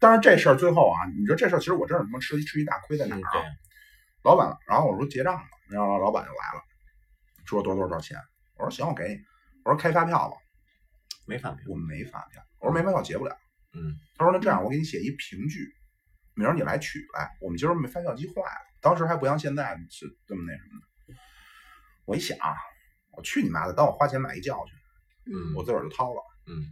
[0.00, 3.46] 但是这事儿最后啊，你说这事儿其实我真是他妈吃吃一大亏在哪儿对啊？
[4.24, 6.62] 老板，然后我说结账吧，然后老板就来了，
[7.44, 8.18] 说多多少多少钱，
[8.56, 9.20] 我说行，我给你，
[9.64, 10.36] 我说开发票吧，
[11.26, 11.64] 没发票。
[11.68, 13.36] 我没发票，我说没发票结不了。
[13.74, 15.72] 嗯，他说那这样，我给你写一凭据，
[16.34, 17.30] 明儿你来取来。
[17.40, 21.14] 我们今儿没发票机坏了，当时还不像现在是这么那什么的。
[22.04, 22.36] 我一想，
[23.12, 24.72] 我去你妈的，当我花钱买一觉去，
[25.32, 26.20] 嗯我自个儿就掏了。
[26.46, 26.66] 嗯，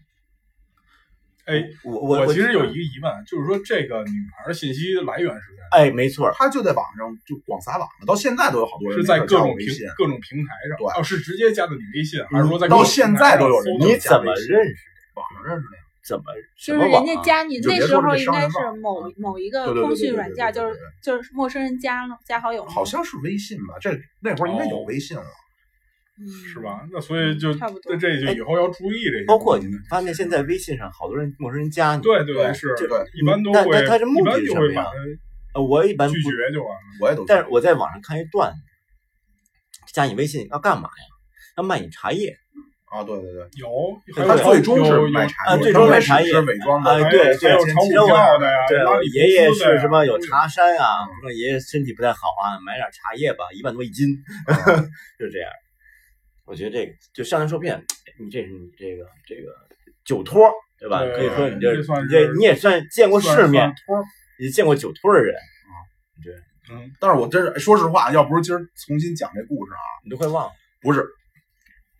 [1.50, 9.66] 哎，我我我其实有一个疑问，就是说这个女孩的信息来源是在哪哎，没错儿，他就在网上就广撒网了，到现在都有好多人是在各种平。
[9.96, 14.76] 各种平台上，对哦，是直接加的你微信，还是说在到现在都有人你怎么认识？
[15.14, 16.24] 网上认识的呀，怎么
[16.56, 17.06] 什就是人么网啊？
[17.06, 23.74] 家加你就那时候应该是某某一个通讯软件，就是就是陌生人加了加好友吗，好像是微信吧？
[23.80, 23.90] 这
[24.20, 25.24] 那会儿应该有哦微信了。
[26.20, 26.60] 嗯是？
[26.60, 26.86] 吧？
[26.92, 34.86] 那所以就那这就以后要注意这些，包括你发现现在微信上好多人陌生人加你，对对对是，对一般都会，但但他这目一的什么呀
[35.54, 36.80] 呃，我一般拒绝就完了。
[37.00, 38.58] 我也都，但是我在网上看一段子，
[39.92, 41.04] 加你微信要干嘛呀？
[41.56, 42.36] 要卖你茶叶。
[42.90, 43.68] 啊，对对对，有，
[44.14, 51.06] 对他最终是卖茶叶，啊最终卖茶叶是伪装的，哎，对对的呀，对爷爷是什么有茶山啊？
[51.06, 54.08] 什么爷爷身体不太好啊，买点茶叶吧，一万多一斤，
[55.18, 55.48] 就是这样。
[56.50, 57.80] 我觉得这个就上当受骗，
[58.18, 59.54] 你这是你这个这个
[60.04, 60.98] 酒托儿对吧？
[61.00, 64.04] 对可以说你这这你这你也算见过世面算，托儿
[64.40, 65.74] 你见过酒托儿的人啊，
[66.72, 70.52] 嗯，但是我真是说实话，要不是今儿重新讲这故事啊，你都快忘了。
[70.80, 71.06] 不是，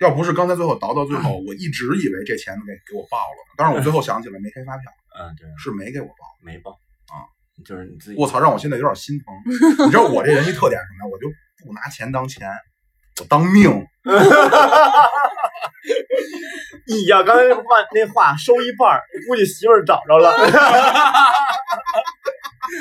[0.00, 6.14] 要不是刚才最后倒到最后，我一直以为这钱给给我报了呢，但是我最后想起来没开发票， 嗯，对，是没给我报。
[6.42, 6.72] 没报
[7.06, 7.22] 啊，
[7.64, 8.18] 就是你自己。
[8.18, 9.86] 我操，让我现在有点心疼。
[9.86, 11.10] 你知道我这人一特点是什么呀？
[11.12, 11.28] 我就
[11.64, 12.50] 不拿钱当钱，
[13.20, 13.70] 我当命。
[16.86, 17.62] 你 呀，刚才那话
[17.92, 20.30] 那话收一半儿，估计媳妇儿找着了。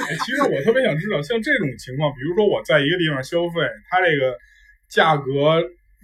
[0.07, 3.59] 哎，其实我特别想知道，像这种情况，比如说我在一个地方消费，
[3.89, 4.33] 它这个
[4.89, 5.61] 价格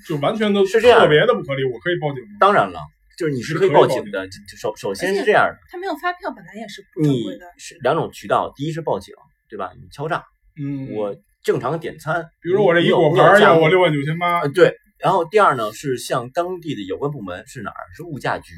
[0.07, 2.35] 就完全都是这样特别的不合理，我可以报警吗？
[2.39, 2.79] 当然了，
[3.17, 4.27] 就是你是可以报警的。
[4.59, 9.15] 首首先是这样的，他没有发票本来也是不正你规的，是两种渠道，第一是报警，
[9.49, 9.71] 对吧？
[9.75, 10.23] 你敲诈，
[10.59, 11.15] 嗯，我
[11.45, 14.75] 正常点餐，比如说我这一果盘儿价目要我六万九千八呃，对。
[14.97, 17.85] 然后第二呢是向当地的有关部门是哪儿？
[17.95, 18.53] 是物价局，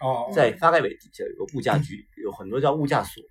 [0.00, 3.22] 哦，在发改委底下有个物价局，有很多叫物价所，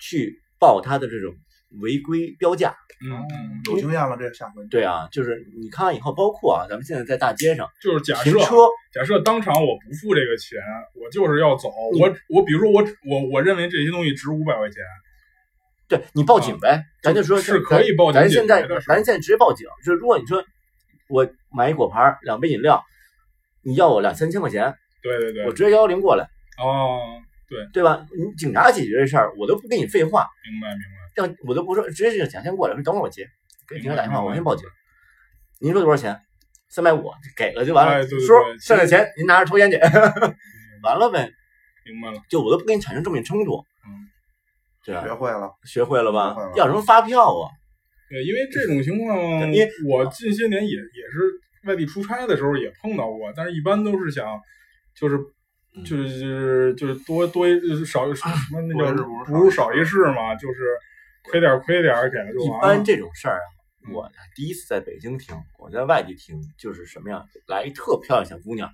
[0.00, 1.32] 去报它的这种
[1.80, 2.74] 违规标价。
[3.04, 8.56] 嗯嗯，有经验了，这下回对啊，就是你看完以后，包括啊，咱们现在在大街上就是假设停车，
[8.92, 10.58] 假设当场我不付这个钱，
[10.94, 11.68] 我就是要走，
[12.00, 14.82] 我我比如说我我我认为这些东西值五百块钱，
[15.88, 20.42] 对你报警呗，咱就说啊是可以报警解咱现在咱现在直接报警，就是如果你说
[21.08, 22.82] 我买一果盘儿两杯饮料，
[23.62, 26.26] 你要我两三千块钱，对对对，我直接幺幺零过来，
[26.58, 28.06] 哦，对对吧？
[28.16, 33.28] 你警察解决这事儿，我都不跟你废话，明白明白，让我都不说，直接就警察先过来，说等会儿我接，
[33.68, 34.66] 给警察打电话，我先报警。
[35.60, 36.20] 您说多少钱？
[36.68, 38.04] 三百五，给了就完了。
[38.06, 38.16] 叔，
[38.58, 39.78] 其剩下钱您拿着抽烟去，
[40.82, 41.30] 完了呗。
[41.84, 44.08] 明白了，就我都不跟你产生正面冲突，嗯，
[44.84, 44.94] 对？
[45.00, 45.50] 学会了。
[45.64, 46.52] 学会了吧了？
[46.56, 47.50] 要什么发票啊？
[48.10, 49.18] 对，因为这种情况，
[49.52, 54.40] 因为我近些年也也是外地出差的时候也碰到过，但是一般都是想
[54.94, 55.16] 就是。
[55.16, 60.60] 嗯就是就是多多一就是少什么那叫多一事不如少一事嘛，就是
[61.28, 62.68] 亏点亏点儿给了就一完了。
[62.68, 63.46] 般这种事儿啊，
[63.88, 67.24] 嗯我第一次在北京听，我在外地听，就是什么呀？
[67.48, 68.70] 来一特漂亮小姑娘，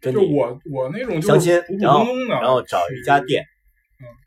[0.00, 3.49] 跟你就我我那种就相亲是普普然后通通的，然后找一家店嗯，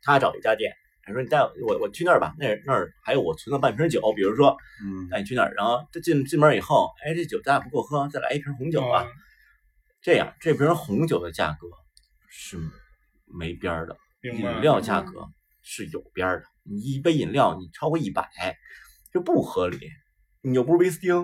[0.02, 9.04] 他找一家店，他说你带我我我去那儿吧，那儿那儿还有我存了半瓶酒，比如说嗯，带你去那儿，然后这进进门以后，哎，这酒咱俩不够喝，再来一瓶红酒吧。
[9.04, 9.08] 啊
[10.06, 11.70] 这样，这瓶红酒的价格
[12.30, 12.60] 是
[13.26, 15.30] 没边儿的，饮料价格
[15.62, 16.46] 是有边儿的。
[16.64, 18.30] 你一杯饮料你超过一百，
[19.14, 19.80] 就不合理。
[20.42, 21.16] 你又不是威斯汀，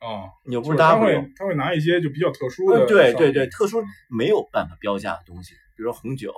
[0.00, 3.80] 啊，你又不是是他会他会拿一些就比较特殊的嗯，对对对，特殊
[4.10, 6.34] 没有办法标价的东西，比如说红酒，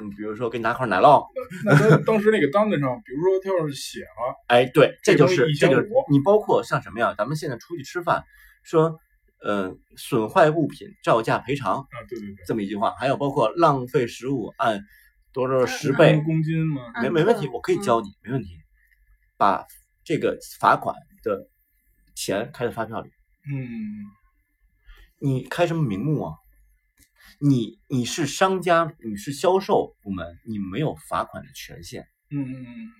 [0.00, 1.26] 嗯，比如说给你拿块奶酪，
[1.64, 7.14] 那他当时那个单子上，比如说他要是写了，哎，对，这就是这就是你包括像什么呀？
[7.18, 8.22] 咱们现在出去吃饭，
[8.62, 8.98] 说，
[9.42, 14.82] 呃，损坏物品照价赔偿啊，对对对，这么一句话，还有包括浪费食物按
[15.32, 18.50] 多少十按倍，公斤吗，没没问题，我可以教你，没问题。
[19.36, 19.64] 把
[20.04, 21.46] 这个罚款的
[22.16, 23.08] 钱开在发票里，
[23.52, 24.04] 嗯，
[25.20, 26.34] 你开什么名目啊？
[27.40, 32.02] 你你是商家，你是销售部门，你没有罚款的权限。
[32.30, 32.90] 嗯嗯嗯，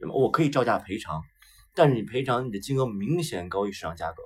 [0.00, 1.22] 那么我可以照价赔偿，
[1.74, 4.22] 但是你赔偿你的金额明显高于市场价格，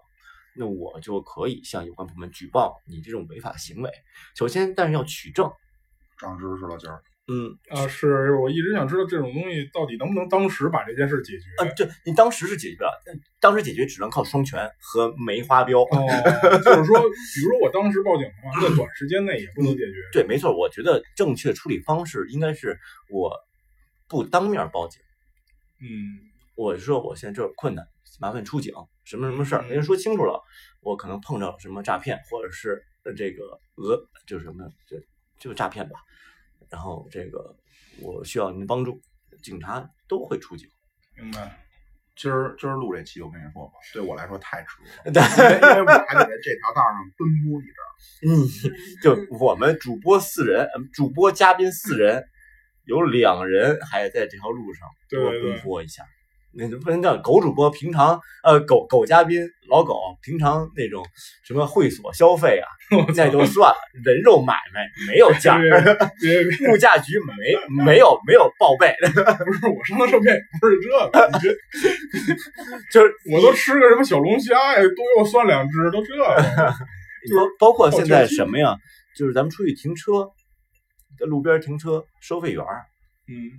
[0.55, 3.91] 那我就可以向有关部门举报你这种违法行为。
[4.37, 5.51] 首先，但是要取证，
[6.19, 11.45] 长知识了，今儿嗯啊，是我一直想知道这种东西到底能不能当时把这件事解决。
[11.63, 15.83] 啊，对你当时是解决不了，但当时解决只能靠双拳和梅花镖。
[15.83, 16.07] 哦，
[16.65, 19.95] 就是说，比如说我当时报警的话，在短时间内也不能解决。
[20.13, 22.79] 对，没错，我觉得正确处理方式应该是
[23.11, 23.31] 我
[24.09, 25.01] 不当面报警，
[25.81, 26.19] 嗯
[26.57, 27.87] 我是说我现在这有困难，
[28.19, 28.73] 麻烦出警，
[29.05, 30.43] 什么什么事儿，嗯人家说清楚了，
[30.81, 34.97] 我可能碰着什么诈骗，或者是呃这个讹，就是什么就
[35.39, 36.01] 就是诈骗吧，
[36.71, 37.57] 然后这个
[38.01, 39.01] 我需要您帮助，
[39.43, 40.69] 警察都会出警。
[41.17, 41.59] 明白？
[42.15, 44.69] 今儿今儿录这期，我跟你说吧，对我来说太值
[45.07, 45.23] 了， 对，
[45.71, 47.89] 因为我还得在这条道上奔波一阵儿。
[48.27, 48.29] 嗯，
[49.03, 52.25] 就我们主播四人，呃主播嘉宾四人，
[52.85, 56.03] 有两人还在这条路上多奔波一下。
[56.59, 59.41] 那就不能叫狗主播，平常呃狗狗嘉宾
[59.71, 61.07] 老狗，平常那种
[61.47, 62.67] 什么会所消费啊，
[63.15, 68.93] 那就算了，人肉买卖没有价物价局没没有没有报备，
[69.47, 71.55] 不是我上当受骗，不是这个，你这
[72.93, 76.75] 就是我都吃个什么小龙虾呀，多给我算两只，都这个。
[77.37, 78.77] 包包括现在什么呀？
[79.17, 80.31] 就是咱们出去停车，
[81.19, 82.87] 在路边停车收费员儿，
[83.29, 83.51] 嗯，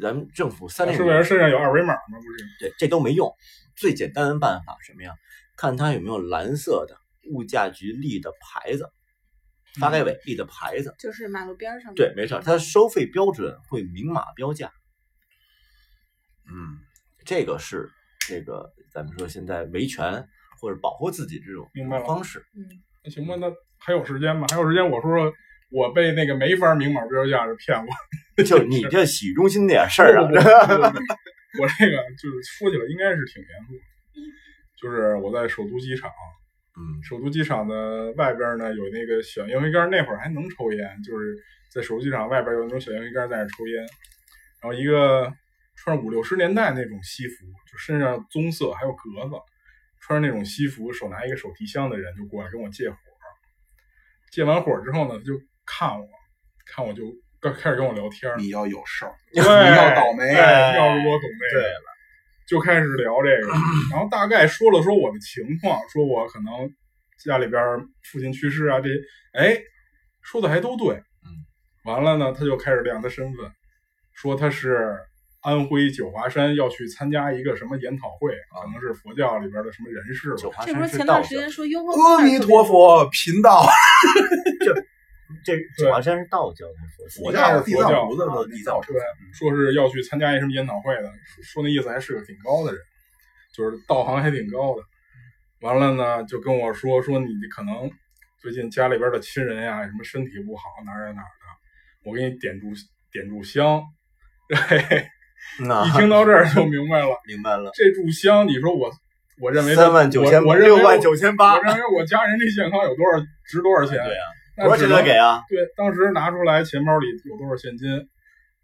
[0.00, 2.18] 咱们政府三点收费员身上有二维码吗？
[2.18, 2.44] 不是？
[2.58, 3.32] 这这都没用。
[3.76, 5.12] 最简单的办法什么呀？
[5.56, 6.96] 看他有没有蓝色的
[7.32, 8.90] 物价局立的牌子，
[9.80, 10.94] 发改委立的牌子。
[10.98, 11.94] 就是马路边上。
[11.94, 14.72] 对，没事儿，它收费标准会明码标价。
[16.46, 16.78] 嗯，
[17.24, 17.88] 这个是
[18.26, 20.26] 这个咱们说现在维权
[20.60, 22.44] 或者保护自己这种明白了方式。
[22.56, 22.66] 嗯，
[23.04, 24.46] 那行吧，那还有时间吗？
[24.50, 25.32] 还有时间，我说说
[25.70, 27.94] 我被那个没法明码标价的骗过。
[28.44, 30.24] 就你这洗浴中心那点事儿啊
[31.60, 33.74] 我这个就是说起来应该是挺严肃，
[34.76, 36.10] 就是我在首都机场，
[36.76, 36.98] 嗯。
[37.04, 41.36] 首都机场的外边呢有那个小烟灰缸，那会儿还能抽烟，就是
[41.70, 43.78] 在首都机场外边有那种小烟灰缸在那抽烟，
[44.60, 45.32] 然后一个
[45.76, 49.36] 穿着五六十年代那种西服，就身上棕色还有格子，
[50.00, 52.96] 穿着那种西服，手拿一个手提箱的人就过来跟我借火，
[54.32, 56.08] 借完火之后呢，他就看我，
[56.66, 57.14] 看我就刚
[57.52, 61.70] 开始跟我聊天儿，你要有事儿，你要倒霉哎要是我懂这个，对
[62.46, 63.52] 就开始聊这个，
[63.90, 66.70] 然后大概说了说我的情况，说我可能
[67.24, 67.62] 家里边
[68.02, 68.88] 父亲去世啊，这
[69.32, 69.58] 哎
[70.22, 71.30] 说的还都对，嗯，
[71.84, 73.50] 完了呢，他就开始亮他身份，
[74.12, 74.98] 说他是
[75.40, 83.66] 安徽九华山要去参加一个什么研讨会，可能是佛教里边的什么人士吧九，华这不是山是道教前段时，间说雍和阿弥陀，佛频道，
[84.64, 84.74] 这
[85.76, 87.38] 九华山是道教的说佛教？
[87.38, 88.62] 佛教地佛教藏菩萨的地
[89.32, 92.80] 说是要去参加一什么研讨会的，说说那意思还是个挺高的人，
[93.54, 94.82] 就是道行还挺高的。
[95.60, 97.90] 完了呢，就跟我说说你可能
[98.40, 102.76] 最近家里边的亲人呀，什么身体不好，哪儿哪儿哪儿的，我给你点炷
[103.10, 103.82] 点炷香。
[105.86, 108.90] 一听到这儿就明白了，明白了，这炷香，你说我，
[109.40, 113.96] 我认为三万九千八，我我认为六万九千八我，认为我家人这健康有多少值多少钱？
[114.04, 115.42] 对呀，那多少钱只能得给啊？
[115.48, 117.88] 对，当时拿出来钱包里有多少现金，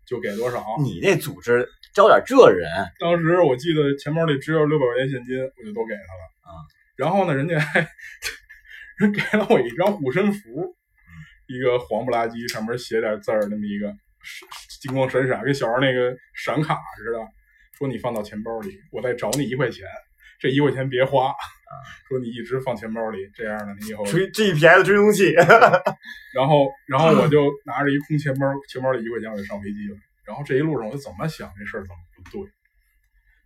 [0.07, 0.65] 就给多少。
[0.83, 2.69] 你那组织招点这人，
[2.99, 6.51] 当时我记得钱包里只有六百块钱现金，我就都给他了啊。
[6.97, 7.81] 然后呢，人家还
[8.99, 10.77] 人 给了我一张护身符，
[11.47, 13.93] 一个黄不拉几，上面写点字儿，那么一个
[14.81, 17.19] 金光闪闪，跟小时候那个闪卡似的。
[17.79, 19.87] 说你放到钱包里，我再找你一块钱，
[20.39, 21.35] 这一块钱别花。
[22.09, 25.31] 说你一直放钱包里，这样的，你以后追 GPS 追踪器，
[26.35, 29.97] 然后，然后我就 拿着一空钱包，钱包里一块钱，我就上飞机了。
[30.25, 32.51] 然后这一路上，我就怎么想这事儿怎么不对？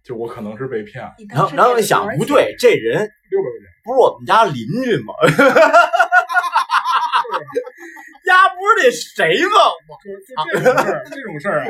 [0.02, 2.98] 就我可能是被骗了然后然后一想不对，这人
[3.30, 4.54] 六百块钱，不是我们家邻
[4.84, 5.14] 居吗？
[8.26, 9.56] 呀，不是那谁吗？
[10.04, 11.66] 就就这种事儿，这种事儿啊，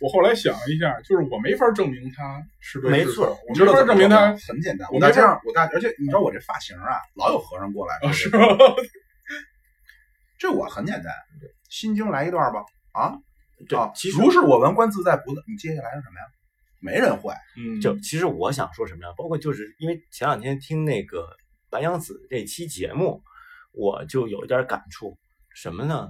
[0.00, 8.38] 我后来想了一下，就是我没法证明他是对是没错错，我没法证明他很简单，我没法我大而且你知道我这发型啊，老有和尚过来啊，是吗？
[10.38, 11.12] 这我很简单，
[11.70, 12.60] 心经来一段吧。
[12.92, 13.18] 啊啊，
[13.68, 15.42] 对其实如是我闻，观自在不在。
[15.48, 16.26] 你接下来是什么呀？
[16.80, 17.32] 没人会。
[17.56, 19.14] 嗯，就其实我想说什么呀？
[19.16, 21.28] 包括就是因为前两天听那个
[21.70, 23.22] 白娘子这期节目，
[23.72, 25.16] 我就有一点感触，
[25.54, 26.08] 什么呢？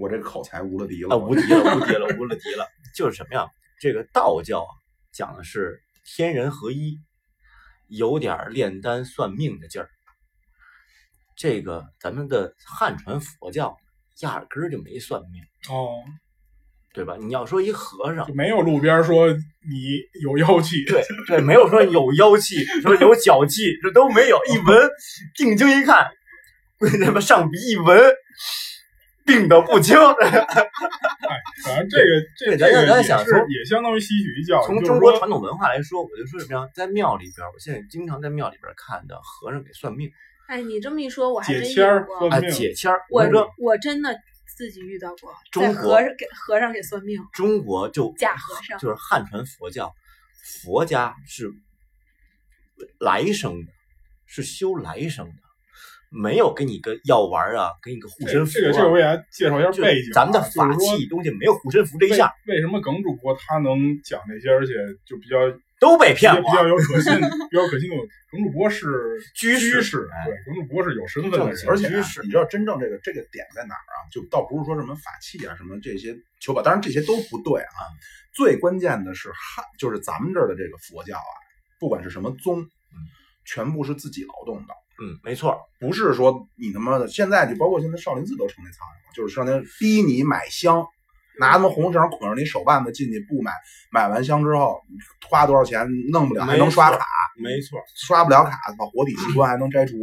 [0.00, 1.14] 我这个口才无了敌了。
[1.14, 2.66] 啊，无敌了，无敌了，无了敌了！
[2.96, 3.46] 就是什么呀？
[3.80, 4.72] 这个道教啊，
[5.12, 6.98] 讲的是天人合一，
[7.88, 9.88] 有点儿炼丹算命的劲儿。
[11.36, 13.76] 这个咱们的汉传佛教
[14.20, 15.42] 压根儿就没算命，
[15.74, 16.02] 哦，
[16.92, 17.16] 对吧？
[17.18, 24.38] 你要说一和尚就，没有路边说你有妖气，对对，没有说有妖气，说有脚气，这都没有。
[24.52, 24.90] 一闻，
[25.36, 26.10] 定睛一看，
[27.04, 27.98] 他妈上鼻一闻，
[29.30, 29.96] 病得不轻。
[31.62, 32.04] 反正这个
[32.36, 36.68] 这个咱咱想说也相当于吸取一教训，从中国传统文化来说，我就说什么呀？
[36.74, 40.10] 在庙里边儿，我现在经常在庙里边儿看的和尚给算命，
[40.48, 42.98] 哎，你这么一说，我还真解签儿有过哎，解签儿。
[43.10, 44.16] 我说，我真的
[44.56, 49.92] 自己遇到过，中国在和给和尚给算命，中国就假和尚就是汉传佛教，
[50.62, 51.52] 佛家是
[52.98, 53.72] 来生的，
[54.26, 55.49] 是修来生的。
[56.10, 58.60] 没有给你个药丸啊，给你个护身符、啊。
[58.60, 64.74] 这个这个我给大家介绍一下背景啊，咱们的法器东西没有护身符这一项，为什么耿主播他能讲这些，而且
[65.06, 65.36] 就比较
[65.78, 66.66] 都被骗了比较。
[66.66, 67.96] 有可信、比较可信度？
[68.30, 68.86] 耿主播是
[69.34, 69.80] 居士
[70.26, 73.96] 对，耿主播是有身份的人，而且啊居士你知道真正这个这个点在哪儿啊？
[74.10, 77.86] 就倒不是说什么法器啊，什么这些求法，当然这些都不对啊。
[78.34, 81.34] 最关键的是汉，就是咱们这儿的这个佛教啊，
[81.78, 82.64] 不管是什么宗，
[83.44, 90.84] 全部是自己劳动的，嗯，没错，不是说你他妈的现在就包括现在少林寺都成那苍蝇了，就是少林逼你买香，
[91.38, 93.50] 拿他妈红绳捆着你手腕子进去不买，
[93.90, 94.80] 买完香之后
[95.28, 97.04] 花多少钱弄不了，还能刷卡，
[97.42, 99.94] 没错，刷不了卡，把活体器官还能摘除，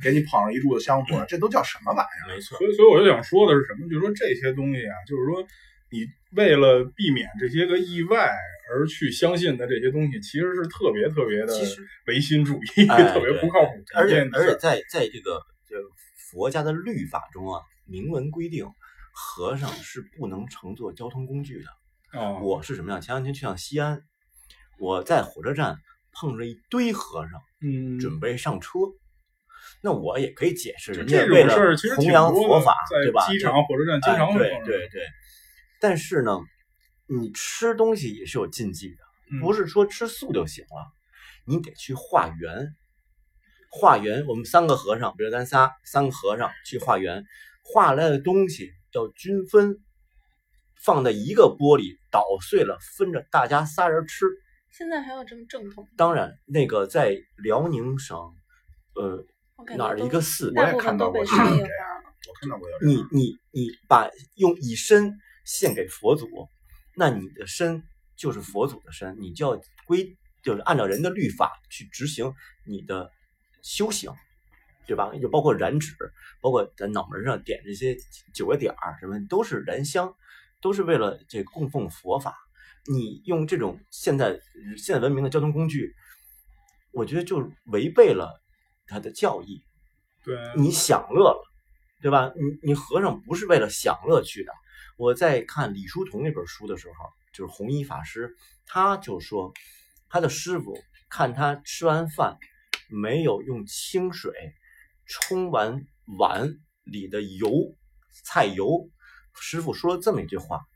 [0.00, 2.34] 给你捧上一柱子香火，这都叫什么玩意儿？
[2.36, 2.56] 没错。
[2.58, 3.88] 所以，所以我就想说的是什么？
[3.88, 5.42] 就是说这些东西啊，就是说
[5.90, 8.30] 你为了避免这些个意外
[8.70, 14.28] 而去相信的这些东西，其实是特别特别的其实唯心主义，哎 特别不靠谱而且。
[14.32, 15.82] 而且在在这个这个
[16.30, 18.66] 佛家的律法中啊，明文规定，
[19.12, 22.18] 和尚是不能乘坐交通工具的。
[22.18, 23.00] 哦，我是什么样？
[23.00, 24.02] 前两天去趟西安，
[24.78, 25.76] 我在火车站
[26.12, 28.70] 碰着一堆和尚，嗯，准备上车。
[29.82, 33.26] 那我也可以解释，就人家为了这种事儿其实弘扬佛法，对吧？
[33.26, 35.02] 机场、火车站经常哎会碰着对对对。
[35.80, 36.40] 但是呢，
[37.08, 39.02] 你吃东西也是有禁忌的，
[39.32, 40.92] 嗯不是说吃素就行了，
[41.44, 42.74] 你得去化缘。
[43.70, 47.24] 化缘，我们三个和尚，比如咱仨三个和尚去化缘，
[47.62, 49.78] 化来的东西要均分，
[50.82, 54.24] 放在一个锅里捣碎了，分着大家仨人吃。
[54.70, 55.86] 现在还有这么正统？
[55.98, 58.16] 当然，那个在辽宁省，
[58.94, 59.22] 呃，
[59.76, 61.46] 哪儿的一个寺，我也看到过这样。
[61.46, 66.26] 我看到过有你你你把用以身献给佛祖，
[66.98, 67.84] 那你的身
[68.16, 72.34] 就是佛祖的身，你就要归就是按照人的律法去执行
[72.66, 73.08] 你的
[73.62, 74.10] 修行，
[74.84, 75.12] 对吧？
[75.22, 75.94] 就包括燃纸，
[76.40, 77.96] 包括在脑门上点这些
[78.34, 80.12] 九个点儿，什么都是燃香，
[80.60, 82.36] 都是为了这供奉佛法。
[82.90, 84.40] 你用这种现在
[84.76, 85.94] 现代文明的交通工具，
[86.90, 88.42] 我觉得就违背了
[88.88, 89.62] 他的教义。
[90.24, 91.42] 对，你享乐了，
[92.02, 92.32] 对吧？
[92.34, 94.52] 你你和尚不是为了享乐去的。
[94.98, 96.94] 我在看李叔同那本书的时候，
[97.32, 98.36] 就是弘一法师，
[98.66, 99.54] 他就说
[100.08, 100.76] 他的师傅
[101.08, 102.36] 看他吃完饭
[102.90, 104.32] 没有用清水
[105.06, 105.86] 冲完
[106.18, 107.48] 碗里的油
[108.24, 108.90] 菜油，
[109.34, 110.66] 师傅说了这么一句话：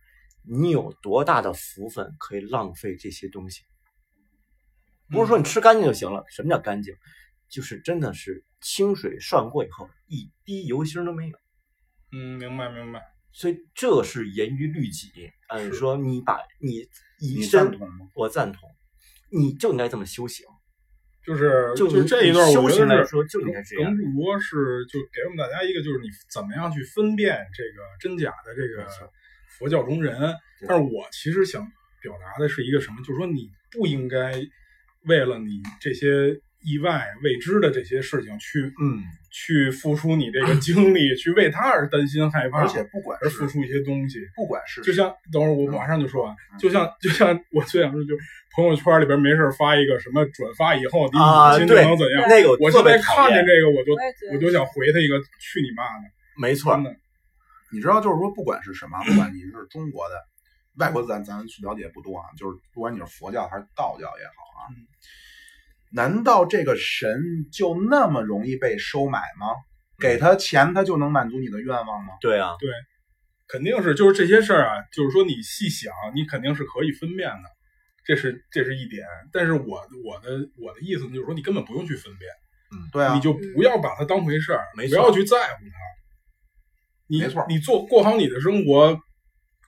[0.44, 3.62] 你有多大的福分可以浪费这些东西？
[5.10, 6.24] 不是说你吃干净就行了。
[6.28, 6.94] 什么叫干净？
[7.48, 11.36] 就是真的是清水涮过以后，一滴油星都没有。
[12.12, 13.02] 嗯，明白明白。
[13.32, 15.30] 所以这是严于律己。
[15.48, 16.76] 按是说你把你
[17.18, 18.06] 以你身赞，同吗？
[18.14, 18.68] 我赞同，
[19.30, 20.46] 你就应该这么修行。
[21.24, 24.04] 就是就你这一段，我觉得说，就应该这样耿。
[24.04, 28.88] 主播是就给我们大家一个，就是你怎么样去分辨这个真假的这个
[29.58, 30.34] 佛教中人。
[30.66, 31.64] 但是我其实想
[32.00, 34.42] 表达的是一个什么，就是说你不应该
[35.04, 44.18] 为了你这些意外未知的这些事情去嗯，去付出你这个 精力，去为他而担心害怕，而且不管是而付出一些东西。
[44.36, 48.14] 不管是就像等会儿我马上就说完，嗯就像就像我最想说，就
[48.54, 53.44] 朋友圈里边没事儿发一个什么转发以后你啊，心情能怎样？，那个我现特别讨在看见。
[53.46, 53.92] 这个，我就
[54.34, 56.04] 我就想回他一个去你妈的！
[56.36, 56.94] 没错真，的，
[57.72, 60.14] 你知道，就是说，不管是什么，不管你是中国的、
[60.76, 62.24] 外国的，咱咱了解不多啊。
[62.38, 64.76] 就是不管你是佛教还是道教也好啊，嗯
[65.94, 69.46] 难道这个神就那么容易被收买吗？
[70.00, 72.14] 给他钱，他就能满足你的愿望吗？
[72.20, 72.70] 对啊，对
[73.48, 77.48] 肯定是就是这些事儿啊，就是说你细想，你肯定是可以分辨的，
[78.04, 79.06] 这是这是一点。
[79.32, 79.60] 但是我
[80.04, 82.30] 我的我的意思就是说，你根本不用去分辨，
[82.72, 85.76] 嗯对啊，你就不要把它当回事儿，没错不要去在乎它。
[87.08, 88.98] 你没错你做过好你的生活，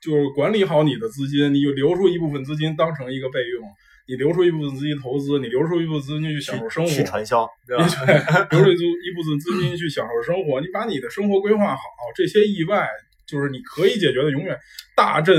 [0.00, 3.70] 就是管理好你的资金，你就留出一部分资金当成一个备用，
[4.06, 7.84] 你留出一部分资金投资，你留出一部分资金去享受生活，去传销，对吧？
[8.50, 11.82] 留出 一部分资金去享受生活，你把你的生活规划好，
[12.14, 12.88] 这些意外
[13.26, 14.58] 就是你可以解决的，永远
[14.94, 15.34] 大阵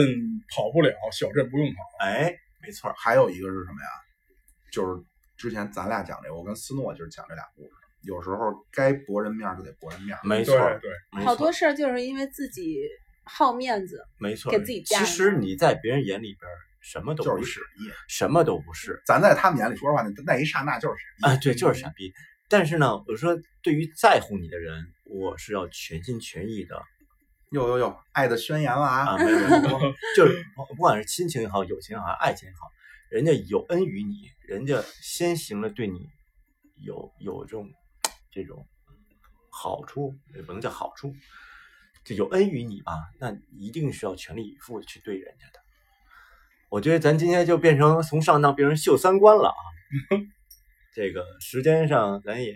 [0.49, 1.75] 跑不了，小阵不用跑。
[1.99, 3.89] 哎，没错，还有一个是什么呀？
[4.71, 5.01] 就是
[5.37, 7.69] 之前咱俩讲这个，我跟斯诺就是讲这俩故事。
[8.01, 10.19] 有时候该驳人面儿就得驳人面儿。
[10.23, 12.79] 没错，对对，没错好多，事儿就是因为自己
[13.23, 14.51] 好面子，没错。
[14.51, 16.49] 给自己加其实你在别人眼里边
[16.85, 17.59] 什么都不是，
[18.07, 19.01] 什么都不是。
[19.07, 21.33] 咱在他们眼里说实话，那那一刹那就是傻逼。
[21.33, 22.13] 啊，对，就是傻逼。
[22.47, 26.79] 但是呢，我说对于在乎你的人，我是要全心全意的
[27.49, 29.15] 有有有，爱的宣言了啊！
[29.15, 29.79] 啊，没 有没有，没有
[30.15, 32.69] 就是不管是亲情也好，友情也好，爱情也好，
[33.09, 36.07] 人家有恩于你，人家先行了对你
[36.85, 37.67] 有有这种
[38.31, 38.67] 这种
[39.49, 41.15] 好处也不能叫好处，
[42.03, 45.64] 就有恩于你吧，那一定是要全力以赴的去对人家的。
[46.75, 49.55] 我觉得咱今天就变成从上当变成秀三观了啊！
[50.93, 52.53] 这个时间上咱也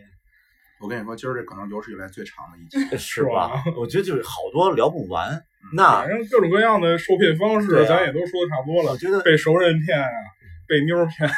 [0.81, 2.97] 我跟你说，今儿这可能有史以来最长的一集。
[2.97, 3.63] 是吧吧？
[3.77, 5.41] 我觉得就是好多聊不完。
[5.73, 8.91] 那反正各种各样的受骗方式，啊咱也都说的差不多了。
[8.91, 10.09] 我觉得被熟人骗啊，
[10.67, 11.29] 被妞儿骗，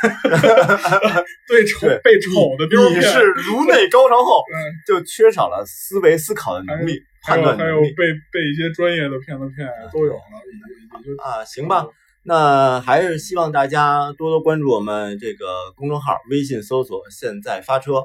[1.47, 11.45] 对丑对被丑的妞儿骗，你是颅内高潮后嗯就缺少了思维思考的能力、还有判断能力还有被被一些专业的骗子骗都有了，也也就啊。
[11.45, 11.85] 行吧，
[12.23, 18.03] 那还是希望大家多多关注我们这个公众号，微信搜索“现在发车”，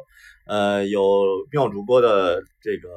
[0.48, 1.02] 呃，有
[1.51, 2.88] 妙主播的这个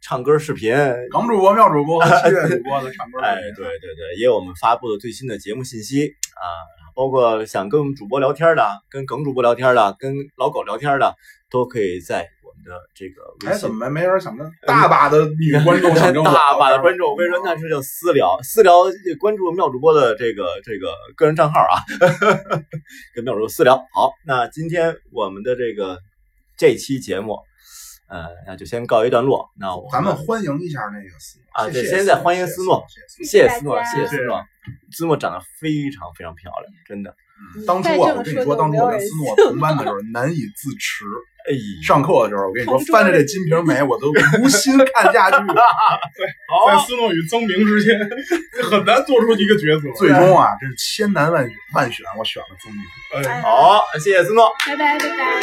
[0.00, 0.74] 唱歌视频，
[1.10, 6.06] 耿主播、妙主播和七月主播的唱歌 哎，对对对，也有我们发布的最新的节目信息。
[6.06, 6.46] 啊，
[6.96, 11.14] 包括想跟我们主播聊天的、跟耿主播聊天的、跟老狗聊天的，
[11.50, 12.26] 都可以在
[12.64, 13.70] 的这个微信哎，怎。
[13.70, 18.74] 么没没人想跟大把的女 观众想跟大把的观众，我跟你说，那是叫私聊，私聊
[19.20, 21.80] 关注妙主播的这个这个个人账号啊，
[23.14, 23.76] 跟妙主播私聊。
[23.92, 25.98] 好，那今天我们的这个
[26.56, 27.38] 这期节目，
[28.08, 29.48] 呃，那就先告一段落。
[29.58, 34.42] 那我咱们欢迎一下那个思诺啊对现在欢迎思诺谢谢思诺，谢谢思诺，
[34.92, 37.14] 思诺长得非常非常漂亮，真的。
[37.66, 41.04] 当初啊，我跟你说，当初我跟斯诺同班的时候难以自持。
[41.42, 41.50] 哎，
[41.82, 45.36] 上课的时候，我跟你说，翻着这《金瓶梅》，我都 无心看下去。
[45.42, 45.46] 对
[46.68, 47.98] 在思诺与曾明之间
[48.62, 49.90] 很难做出一个抉择。
[49.98, 51.44] 最终啊，真是千难万
[51.74, 52.80] 万选，我选了曾明。
[53.28, 54.52] 哎，好，谢谢思诺。
[54.64, 55.42] 拜拜拜拜。